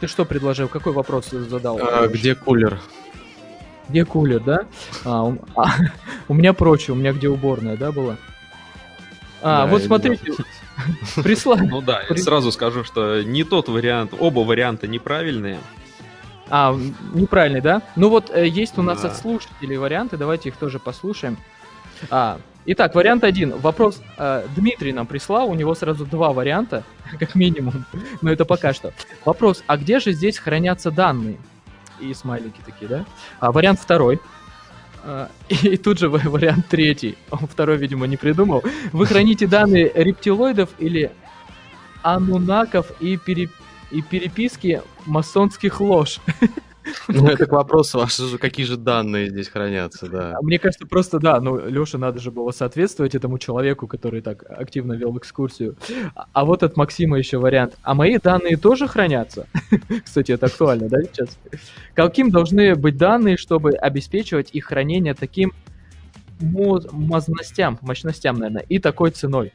[0.00, 0.68] Ты что предложил?
[0.68, 1.78] Какой вопрос задал?
[1.82, 2.80] А, где кулер?
[3.88, 4.60] Где кулер, да?
[5.04, 5.66] А, у, а,
[6.28, 8.16] у меня прочее, у меня где уборная, да, была?
[9.42, 10.32] А, Да, вот смотрите,
[11.22, 11.66] прислали.
[11.66, 15.58] Ну да, я сразу скажу, что не тот вариант, оба варианта неправильные.
[16.48, 16.76] А,
[17.12, 17.82] неправильный, да?
[17.96, 19.08] Ну вот э, есть у нас Да.
[19.08, 21.36] от слушателей варианты, давайте их тоже послушаем.
[22.10, 23.56] А, итак, вариант один.
[23.58, 26.84] Вопрос э, Дмитрий нам прислал, у него сразу два варианта,
[27.18, 27.84] как минимум,
[28.22, 28.92] но это пока что.
[29.24, 31.38] Вопрос, а где же здесь хранятся данные?
[31.98, 33.04] И смайлики такие, да?
[33.40, 34.20] А, вариант второй.
[35.08, 37.16] А, И тут же ва- вариант третий.
[37.30, 38.62] Он второй, видимо, не придумал.
[38.92, 41.10] Вы храните данные рептилоидов или
[42.02, 43.48] анунаков и, пере-
[43.92, 46.18] и переписки масонских лож.
[47.08, 50.34] Ну, это к вопросу, а же, какие же данные здесь хранятся, да.
[50.38, 54.44] А Мне кажется, просто да, ну, Лёше надо же было соответствовать этому человеку, который так
[54.48, 55.76] активно вел экскурсию.
[56.14, 57.76] А- А вот от Максима еще вариант.
[57.82, 59.46] А мои данные тоже хранятся?
[60.04, 61.38] Кстати, это актуально, да, сейчас?
[61.94, 65.52] Каким должны быть данные, чтобы обеспечивать их хранение таким
[66.40, 69.52] мо- мощностям, мощностям, наверное, и такой ценой?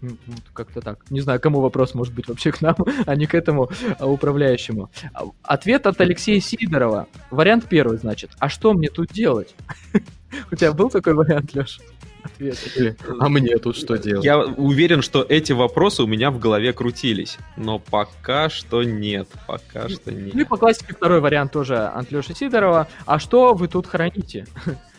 [0.00, 0.16] Вот
[0.52, 1.10] Как-то так.
[1.10, 2.76] Не знаю, кому вопрос может быть вообще к нам,
[3.06, 4.90] а не к этому а, управляющему.
[5.14, 7.06] А, Ответ от Алексея Сидорова.
[7.30, 8.30] Вариант первый, значит.
[8.38, 9.54] А что мне тут делать?
[10.52, 11.80] У тебя был такой вариант, Леш?
[12.24, 12.98] Ответ.
[13.20, 14.24] А мне тут что делать?
[14.24, 19.88] Я уверен, что эти вопросы у меня в голове крутились, но пока что нет, пока
[19.88, 20.48] что Ну и нет.
[20.48, 22.88] по классике второй вариант тоже от Леши Сидорова.
[23.06, 24.46] А что вы тут храните?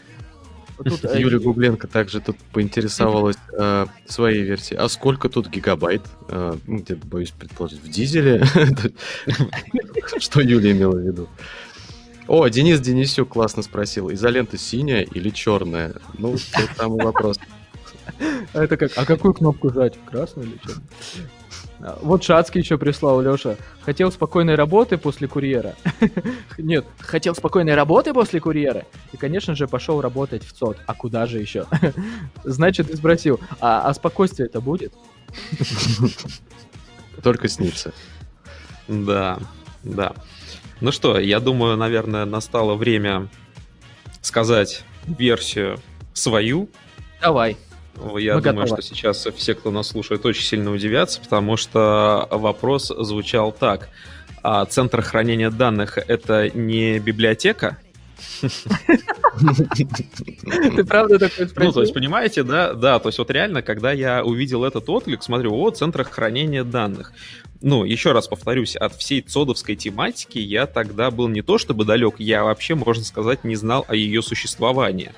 [0.77, 4.79] Тут, э, Юлия Гугленко также тут поинтересовалась э, своей версией.
[4.79, 6.03] А сколько тут гигабайт?
[6.29, 8.43] Э, ну, где-то, боюсь предположить, в дизеле?
[10.19, 11.27] Что Юля имела в виду?
[12.27, 15.95] О, Денис Денисюк классно спросил, изолента синяя или черная?
[16.17, 17.39] Ну, это самый вопрос.
[18.53, 18.91] А это как?
[18.95, 19.97] А какую кнопку жать?
[20.05, 20.83] Красную или черную?
[21.79, 23.55] А, Вот Шацкий еще прислал, Леша.
[23.81, 25.75] Хотел спокойной работы после курьера.
[26.57, 28.85] Нет, хотел спокойной работы после курьера.
[29.11, 30.77] И, конечно же, пошел работать в ЦОД.
[30.85, 31.65] А куда же еще?
[32.43, 34.93] Значит, ты спросил, а, а спокойствие это будет?
[37.23, 37.93] Только снится.
[38.87, 39.39] Да,
[39.83, 40.13] да.
[40.79, 43.27] Ну что, я думаю, наверное, настало время
[44.21, 45.79] сказать версию
[46.13, 46.69] свою.
[47.21, 47.57] Давай.
[48.17, 48.81] Я Мы думаю, готовы.
[48.81, 53.89] что сейчас все, кто нас слушает, очень сильно удивятся, потому что вопрос звучал так.
[54.43, 57.77] А центр хранения данных— это не библиотека?
[60.75, 61.69] Ты правда такой спросил?
[61.69, 65.23] Ну, то есть, понимаете, да, да, то есть вот реально, когда я увидел этот отклик,
[65.23, 67.13] смотрю, о, центр хранения данных.
[67.61, 72.15] Ну, еще раз повторюсь, от всей цодовской тематики я тогда был не то чтобы далек,
[72.19, 75.11] я вообще, можно сказать, не знал о ее существовании.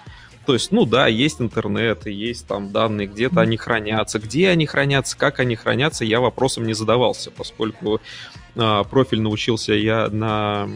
[0.49, 4.17] То есть, ну да, есть интернет, есть там данные, где-то они хранятся.
[4.17, 8.01] Где они хранятся, как они хранятся, я вопросом не задавался, поскольку
[8.55, 10.67] а, профиль научился я на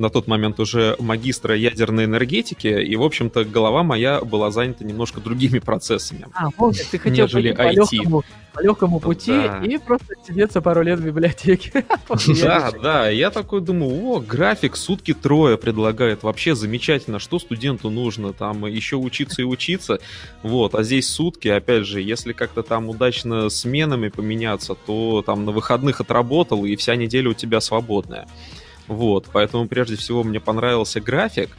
[0.00, 5.20] на тот момент уже магистра ядерной энергетики, и, в общем-то, голова моя была занята немножко
[5.20, 6.26] другими процессами.
[6.34, 7.74] А, вот ты хотел нежели по IT.
[7.74, 9.60] легкому, по легкому пути Да.
[9.62, 11.84] и просто сидеться пару лет в библиотеке.
[12.40, 18.32] Да, да, я такой думаю, о, график сутки трое предлагает, вообще замечательно, что студенту нужно,
[18.32, 19.98] там еще учиться и учиться,
[20.42, 25.52] вот, а здесь сутки, опять же, если как-то там удачно сменами поменяться, то там на
[25.52, 28.26] выходных отработал, и вся неделя у тебя свободная.
[28.90, 31.56] Вот, поэтому прежде всего мне понравился график,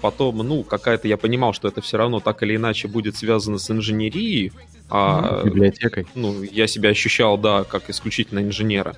[0.00, 3.68] потом, ну, какая-то, я понимал, что это все равно так или иначе будет связано с
[3.72, 4.52] инженерией,
[4.88, 6.06] а, Библиотекой.
[6.14, 8.94] ну, я себя ощущал, да, как исключительно инженера.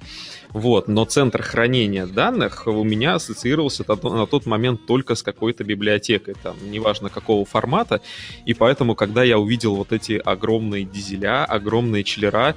[0.50, 5.22] Вот, но центр хранения данных у меня ассоциировался на то- на тот момент только с
[5.22, 8.02] какой-то библиотекой, там, неважно какого формата,
[8.44, 12.54] и поэтому, когда я увидел вот эти огромные дизеля, огромные челлера,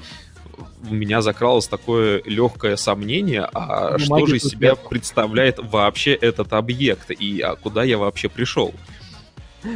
[0.89, 4.89] у меня закралось такое легкое сомнение, а Ну, что же из себя сверху.
[4.89, 8.73] представляет вообще этот объект, и а куда я вообще пришел?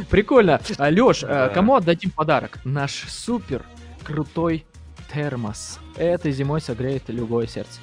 [0.08, 0.60] Прикольно.
[0.78, 1.48] Леш, Да.
[1.48, 2.58] кому отдадим подарок?
[2.64, 3.64] Наш супер
[4.04, 4.64] крутой
[5.12, 5.78] термос.
[5.96, 7.80] Этой зимой согреет любое сердце.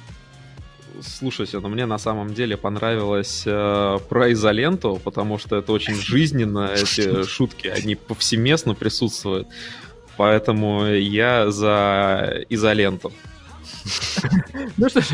[1.00, 6.70] Слушайте, ну мне на самом деле понравилось э, про изоленту, потому что это очень жизненно,
[6.74, 9.46] эти шутки, они повсеместно присутствуют.
[10.18, 13.12] Поэтому я за изоленту.
[14.76, 15.06] Ну что ж,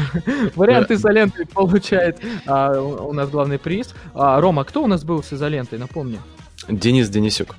[0.57, 3.94] вариант изоленты получает а, у нас главный приз.
[4.14, 6.18] А, Рома, кто у нас был с изолентой, напомни?
[6.68, 7.55] Денис Денисюк.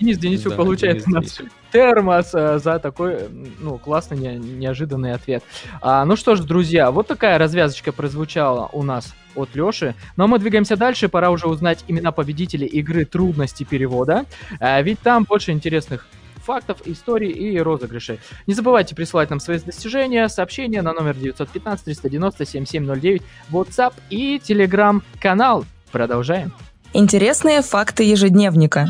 [0.00, 1.40] Денис Денисюк Да, получает Денис у нас
[1.70, 3.28] термос а, за такой,
[3.60, 5.44] ну, классный, не- неожиданный ответ.
[5.80, 9.94] А, ну что ж, друзья, вот такая развязочка прозвучала у нас от Лёши.
[10.16, 14.24] Но мы двигаемся дальше, пора уже узнать имена победителей игры «Трудности перевода».
[14.58, 16.08] А, ведь там больше интересных
[16.48, 18.20] фактов, историй и розыгрышей.
[18.46, 23.22] Не забывайте присылать нам свои достижения, сообщения на номер 915-390-7709,
[23.52, 25.66] WhatsApp и Telegram-канал.
[25.92, 26.54] Продолжаем.
[26.94, 28.88] Интересные факты ежедневника.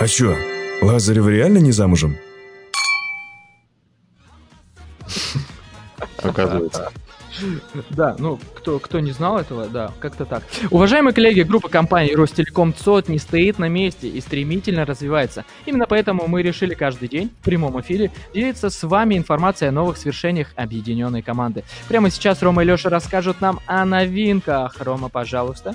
[0.00, 0.34] А чё,
[0.80, 2.16] Лазарев реально не замужем?
[6.22, 6.90] Оказывается.
[7.90, 10.42] Да, ну, кто, кто не знал этого, да, как-то так.
[10.70, 15.44] Уважаемые коллеги, группа компаний Ростелеком ЦОД не стоит на месте и стремительно развивается.
[15.66, 19.96] Именно поэтому мы решили каждый день в прямом эфире делиться с вами информацией о новых
[19.96, 21.64] свершениях объединенной команды.
[21.88, 24.80] Прямо сейчас Рома и Леша расскажут нам о новинках.
[24.80, 25.74] Рома, пожалуйста.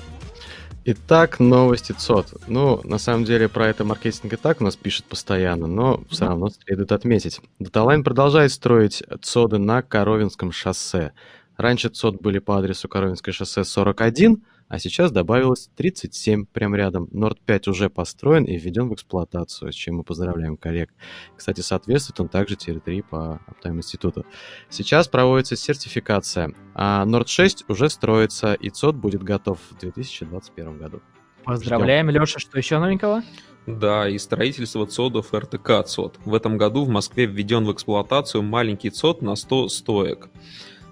[0.86, 2.42] Итак, новости ЦОД.
[2.46, 6.26] Ну, на самом деле, про это маркетинг и так у нас пишет постоянно, но все
[6.26, 7.40] равно следует отметить.
[7.58, 11.12] Даталайн продолжает строить ЦОДы на Коровинском шоссе.
[11.56, 17.08] Раньше ЦОД были по адресу Коровинское шоссе 41, а сейчас добавилось 37 прям рядом.
[17.12, 20.90] Норд 5 уже построен и введен в эксплуатацию, с чем мы поздравляем коллег.
[21.36, 24.26] Кстати, соответствует он также 3 по Аптайм институту.
[24.68, 31.02] Сейчас проводится сертификация, а Норд 6 уже строится, и ЦОД будет готов в 2021 году.
[31.44, 33.22] Поздравляем, Леша, что еще новенького?
[33.66, 36.18] Да, и строительство ЦОДов РТК ЦОД.
[36.24, 40.28] В этом году в Москве введен в эксплуатацию маленький ЦОД на 100 стоек.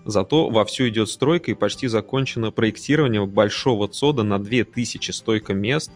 [0.04, 5.90] Зато вовсю идет стройка и почти закончено проектирование большого ЦОДа на 2000 стойка мест,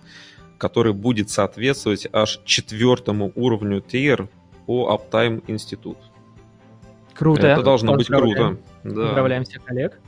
[0.58, 4.28] который будет соответствовать аж четвертому уровню ТИР
[4.66, 5.98] по Uptime Институт.
[7.14, 7.46] Круто.
[7.46, 8.58] Это должно быть круто.
[8.84, 9.02] Да.
[9.06, 10.00] Поздравляем всех коллег.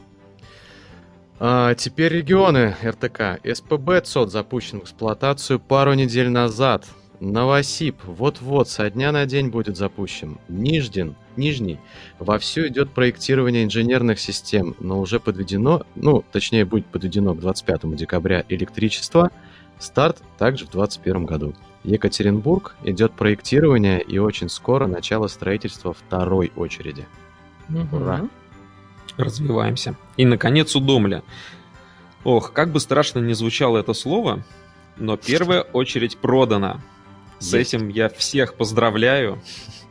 [1.41, 3.41] А, теперь регионы РТК.
[3.45, 6.87] СПБ ЦОД запущен в эксплуатацию пару недель назад.
[7.21, 10.39] Новосиб вот-вот со дня на день будет запущен.
[10.49, 11.79] Ниждин, Нижний,
[12.19, 18.45] вовсю идет проектирование инженерных систем, но уже подведено, ну, точнее, будет подведено к 25 декабря
[18.49, 19.31] электричество.
[19.81, 21.55] Старт также в 2021 году.
[21.85, 27.07] Екатеринбург идет проектирование и очень скоро начало строительства второй очереди.
[27.93, 28.29] Ура!
[29.17, 29.97] Развиваемся.
[30.17, 31.23] И, наконец, Удомля.
[32.25, 34.45] Ох, как бы страшно не звучало это слово,
[34.97, 36.81] но первая очередь продана.
[37.39, 39.41] С этим я всех поздравляю.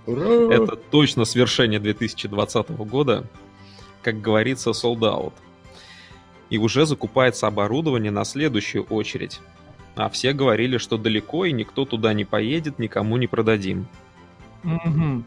[0.05, 0.53] Ура!
[0.53, 3.25] Это точно свершение 2020 года.
[4.01, 5.33] Как говорится, sold out.
[6.49, 9.39] И уже закупается оборудование на следующую очередь.
[9.95, 13.87] А все говорили, что далеко и никто туда не поедет, никому не продадим.
[14.63, 15.23] Угу.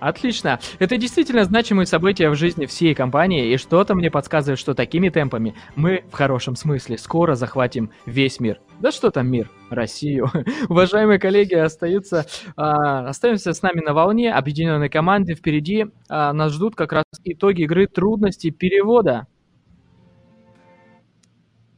[0.00, 0.58] Отлично.
[0.78, 5.54] Это действительно значимые события в жизни всей компании, и что-то мне подсказывает, что такими темпами
[5.76, 8.60] мы, в хорошем смысле, скоро захватим весь мир.
[8.80, 9.50] Да что там мир?
[9.68, 10.30] Россию.
[10.68, 12.26] Уважаемые коллеги, остаются,
[12.56, 15.34] а, остаемся с нами на волне объединенной команды.
[15.34, 19.26] Впереди а, нас ждут как раз итоги игры трудности перевода.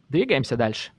[0.09, 0.93] Двигаемся дальше.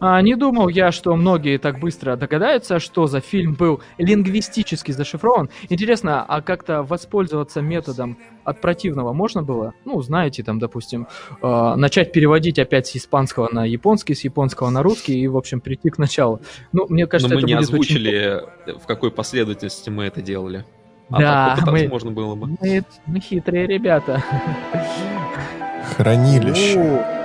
[0.00, 5.50] А, не думал я, что многие так быстро догадаются, что за фильм был лингвистически зашифрован.
[5.68, 9.74] Интересно, а как-то воспользоваться методом от противного можно было?
[9.84, 11.08] Ну, знаете, там, допустим,
[11.42, 15.60] э, начать переводить опять с испанского на японский, с японского на русский и, в общем,
[15.60, 16.40] прийти к началу.
[16.72, 18.78] Ну, мне кажется, Но мы это не будет озвучили, очень...
[18.78, 20.64] в какой последовательности мы это делали.
[21.10, 22.56] А да, так мы, можно было бы.
[22.60, 24.22] Мы, мы хитрые ребята.
[25.96, 27.17] Хранилище.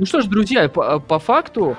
[0.00, 1.76] Ну что ж, друзья, по, по факту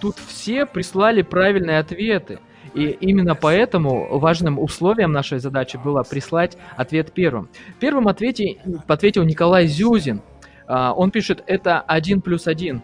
[0.00, 2.40] тут все прислали правильные ответы.
[2.74, 7.48] И именно поэтому важным условием нашей задачи было прислать ответ первым.
[7.78, 8.56] Первым ответе,
[8.88, 10.20] ответил Николай Зюзин.
[10.66, 12.82] А, он пишет, это 1 плюс 1.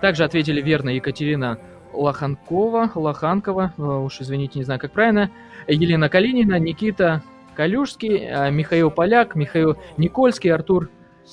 [0.00, 1.58] Также ответили верно Екатерина
[1.92, 5.30] Лоханкова, Лоханкова, э, уж извините, не знаю, как правильно,
[5.68, 7.22] Елена Калинина, Никита
[7.54, 10.88] Калюжский, э, Михаил Поляк, Михаил Никольский, Артур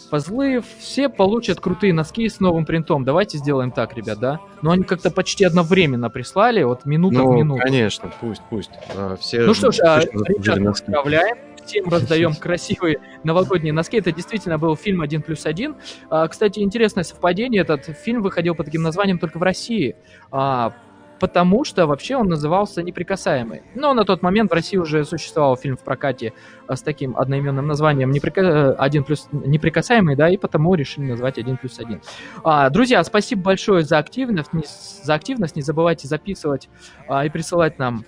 [0.10, 3.04] Позлы все получат крутые носки с новым принтом.
[3.04, 4.39] Давайте сделаем так, ребят, да?
[4.62, 7.62] Но они как-то почти одновременно прислали, вот минута ну, в минуту.
[7.62, 8.72] конечно, пусть, пусть.
[8.95, 11.38] А, все ну что ж, а, ребят, поздравляем.
[11.66, 13.98] Всем раздаем красивые новогодние носки.
[13.98, 15.76] Это действительно был фильм «Один плюс один».
[16.10, 17.62] А, кстати, интересное совпадение.
[17.62, 19.98] Этот фильм выходил под таким названием только в России.
[20.32, 20.74] А,
[21.20, 23.63] потому что вообще он назывался «Неприкасаемый».
[23.76, 26.34] Но на тот момент в России уже существовал фильм в прокате
[26.68, 28.74] э, с таким одноименным названием «Неприка...
[28.74, 32.01] «Один плюс неприкасаемый», да, и потому решили назвать «Один плюс один».
[32.43, 34.63] А, друзья, спасибо большое за активность, не,
[35.03, 36.70] за активность, не забывайте записывать
[37.07, 38.05] а, и присылать нам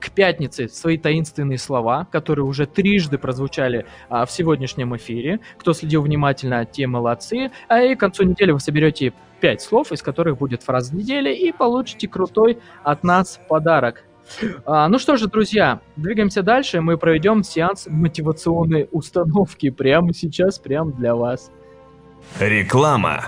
[0.00, 5.40] к пятнице свои таинственные слова, которые уже трижды прозвучали а, в сегодняшнем эфире.
[5.58, 7.50] Кто следил внимательно, те молодцы.
[7.68, 11.52] А и к концу недели вы соберете пять слов, из которых будет фраза недели, и
[11.52, 14.04] получите крутой от нас подарок.
[14.64, 16.80] А, ну что же, друзья, двигаемся дальше.
[16.80, 21.50] Мы проведем сеанс мотивационной установки прямо сейчас, прямо для вас.
[22.38, 23.24] Реклама.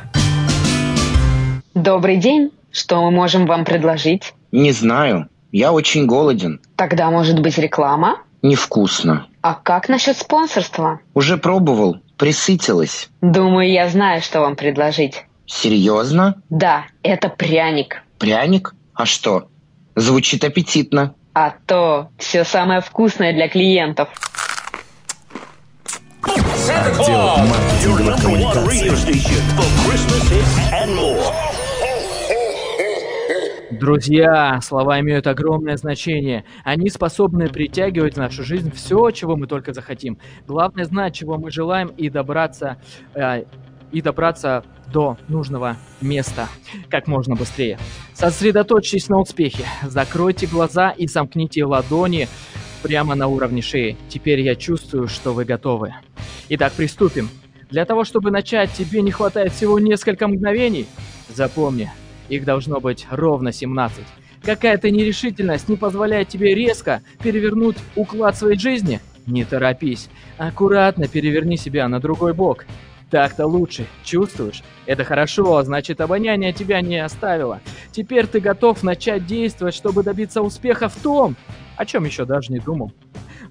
[1.75, 2.51] Добрый день.
[2.71, 4.35] Что мы можем вам предложить?
[4.51, 5.29] Не знаю.
[5.53, 6.61] Я очень голоден.
[6.77, 8.23] Тогда, может быть, реклама?
[8.41, 9.27] Невкусно.
[9.43, 11.01] А как насчет спонсорства?
[11.13, 11.99] Уже пробовал.
[12.17, 13.11] Присытилась.
[13.21, 15.25] Думаю, я знаю, что вам предложить.
[15.47, 16.37] Серьезно?
[16.49, 18.03] Да, это пряник.
[18.19, 18.75] Пряник?
[18.95, 19.49] А что?
[19.95, 21.15] Звучит аппетитно.
[21.35, 24.09] А то все самое вкусное для клиентов.
[26.25, 28.91] Отдел маркетинговых коммуникаций.
[33.83, 36.45] Друзья, слова имеют огромное значение.
[36.63, 40.19] Они способны притягивать в нашу жизнь все, чего мы только захотим.
[40.47, 42.77] Главное знать, чего мы желаем, и добраться,
[43.17, 43.43] э,
[43.91, 44.63] и добраться
[44.93, 46.47] до нужного места
[46.91, 47.77] как можно быстрее.
[48.15, 49.65] Сосредоточьтесь на успехе.
[49.83, 52.29] Закройте глаза и сомкните ладони
[52.85, 53.97] прямо на уровне шеи.
[54.09, 55.93] Теперь я чувствую, что вы готовы.
[56.51, 57.29] Итак, приступим.
[57.69, 60.87] Для того, чтобы начать, тебе не хватает всего несколько мгновений.
[61.29, 61.91] Запомни,
[62.29, 64.05] их должно быть ровно 17.
[64.43, 69.01] Какая-то нерешительность не позволяет тебе резко перевернуть уклад своей жизни?
[69.27, 70.09] Не торопись.
[70.37, 72.67] Аккуратно переверни себя на другой бок.
[73.11, 73.87] Так-то лучше.
[74.03, 74.63] Чувствуешь?
[74.87, 77.61] Это хорошо, значит обоняние тебя не оставило.
[77.93, 81.37] Теперь ты готов начать действовать, чтобы добиться успеха в том,
[81.77, 82.91] о чем еще даже не думал.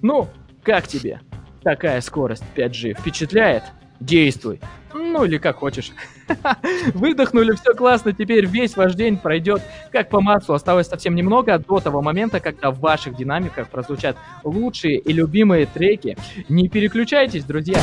[0.02, 0.28] Ну,
[0.62, 1.20] как тебе?
[1.62, 3.62] Такая скорость 5G впечатляет?
[4.02, 4.60] Действуй.
[4.94, 5.92] Ну или как хочешь.
[6.94, 10.54] Выдохнули, все классно, теперь весь ваш день пройдет как по маслу.
[10.54, 16.16] Осталось совсем немного до того момента, когда в ваших динамиках прозвучат лучшие и любимые треки.
[16.48, 17.78] Не переключайтесь, друзья.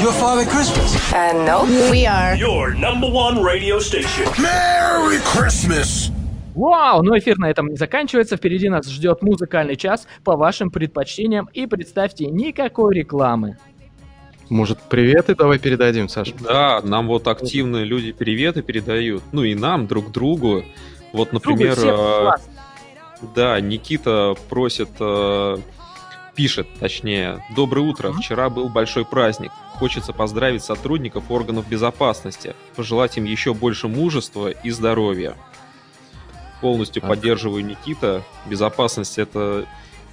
[0.00, 0.94] Your Father Christmas.
[1.46, 1.66] No.
[1.90, 4.26] We are your number one radio station.
[4.38, 6.12] Merry Christmas.
[6.54, 7.02] Вау!
[7.02, 8.36] Но эфир на этом не заканчивается.
[8.36, 11.48] Впереди нас ждет музыкальный час по вашим предпочтениям.
[11.52, 13.56] И представьте, никакой рекламы.
[14.50, 16.34] Может, приветы давай передадим, Саша?
[16.40, 19.22] Да, нам вот активные люди приветы передают.
[19.32, 20.64] Ну и нам, друг другу.
[21.12, 22.30] Вот, например, э,
[23.34, 25.58] да, Никита просит, э,
[26.34, 29.52] пишет, точнее, «Доброе утро, вчера был большой праздник.
[29.74, 35.36] Хочется поздравить сотрудников органов безопасности, пожелать им еще больше мужества и здоровья».
[36.60, 37.08] Полностью а.
[37.08, 38.22] поддерживаю Никита.
[38.46, 39.66] Безопасность— это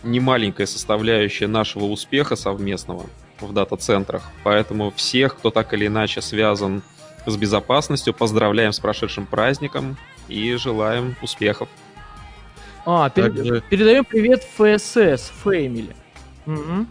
[0.03, 3.05] не маленькая составляющая нашего успеха совместного
[3.47, 4.23] в дата-центрах.
[4.43, 6.81] Поэтому всех, кто так или иначе связан
[7.25, 11.69] с безопасностью, поздравляем с прошедшим праздником и желаем успехов.
[12.85, 13.61] А, Также...
[13.69, 15.95] передаем привет ФСС, Фэмили.
[16.45, 16.87] Угу.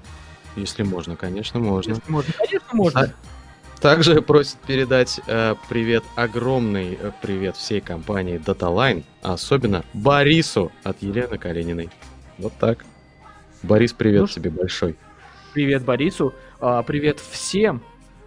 [0.56, 1.90] Если можно, конечно, можно.
[1.92, 3.00] Если можно, конечно, можно.
[3.00, 3.80] А...
[3.80, 11.02] Также просит передать э, привет, огромный э, привет всей компании DataLine, а особенно Борису от
[11.02, 11.88] Елены Калининой.
[12.36, 12.84] Вот так.
[13.62, 14.96] Борис, привет ну, тебе большой.
[15.52, 17.82] Привет Борису, а, привет всем.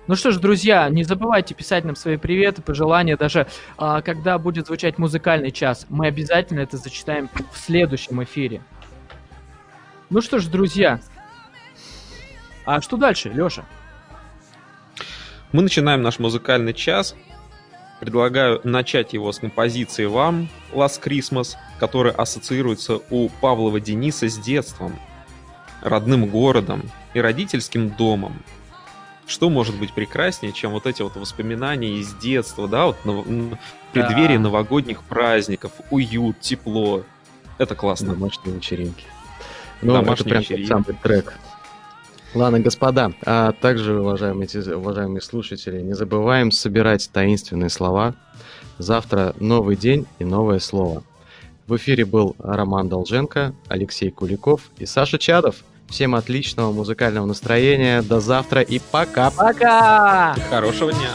[0.08, 3.48] Ну что ж, друзья, не забывайте писать нам свои приветы, пожелания, даже
[3.78, 5.86] а, когда будет звучать музыкальный час.
[5.88, 8.62] Мы обязательно это зачитаем в следующем эфире.
[10.10, 11.00] Ну что ж, друзья,
[12.66, 13.64] а что дальше, Лёша?
[15.54, 17.16] Мы начинаем наш музыкальный час.
[18.02, 25.00] Предлагаю начать его с композиции «Вам» «Last Christmas», которая ассоциируется у Павлова Дениса с детством,
[25.82, 28.34] родным городом, и родительским домом.
[29.26, 33.60] Что может быть прекраснее, чем вот эти вот воспоминания из детства, да, вот на, на
[33.94, 34.44] преддверии да.
[34.44, 37.04] новогодних праздников, уют, тепло.
[37.58, 38.14] Это классно.
[38.14, 39.06] Домашние вечеринки.
[39.82, 40.68] Ну, Домашние это прям вечеринки.
[40.68, 41.34] самый трек.
[42.34, 48.16] Ладно, господа, а также, уважаемые, уважаемые слушатели, не забываем собирать таинственные слова.
[48.80, 51.04] Завтра новый день и новое слово.
[51.68, 55.64] В эфире был Роман Долженко, Алексей Куликов и Саша Чадов.
[55.94, 58.02] Всем отличного музыкального настроения.
[58.02, 59.30] До завтра и пока.
[59.30, 60.36] Пока.
[60.50, 61.12] Хорошего дня.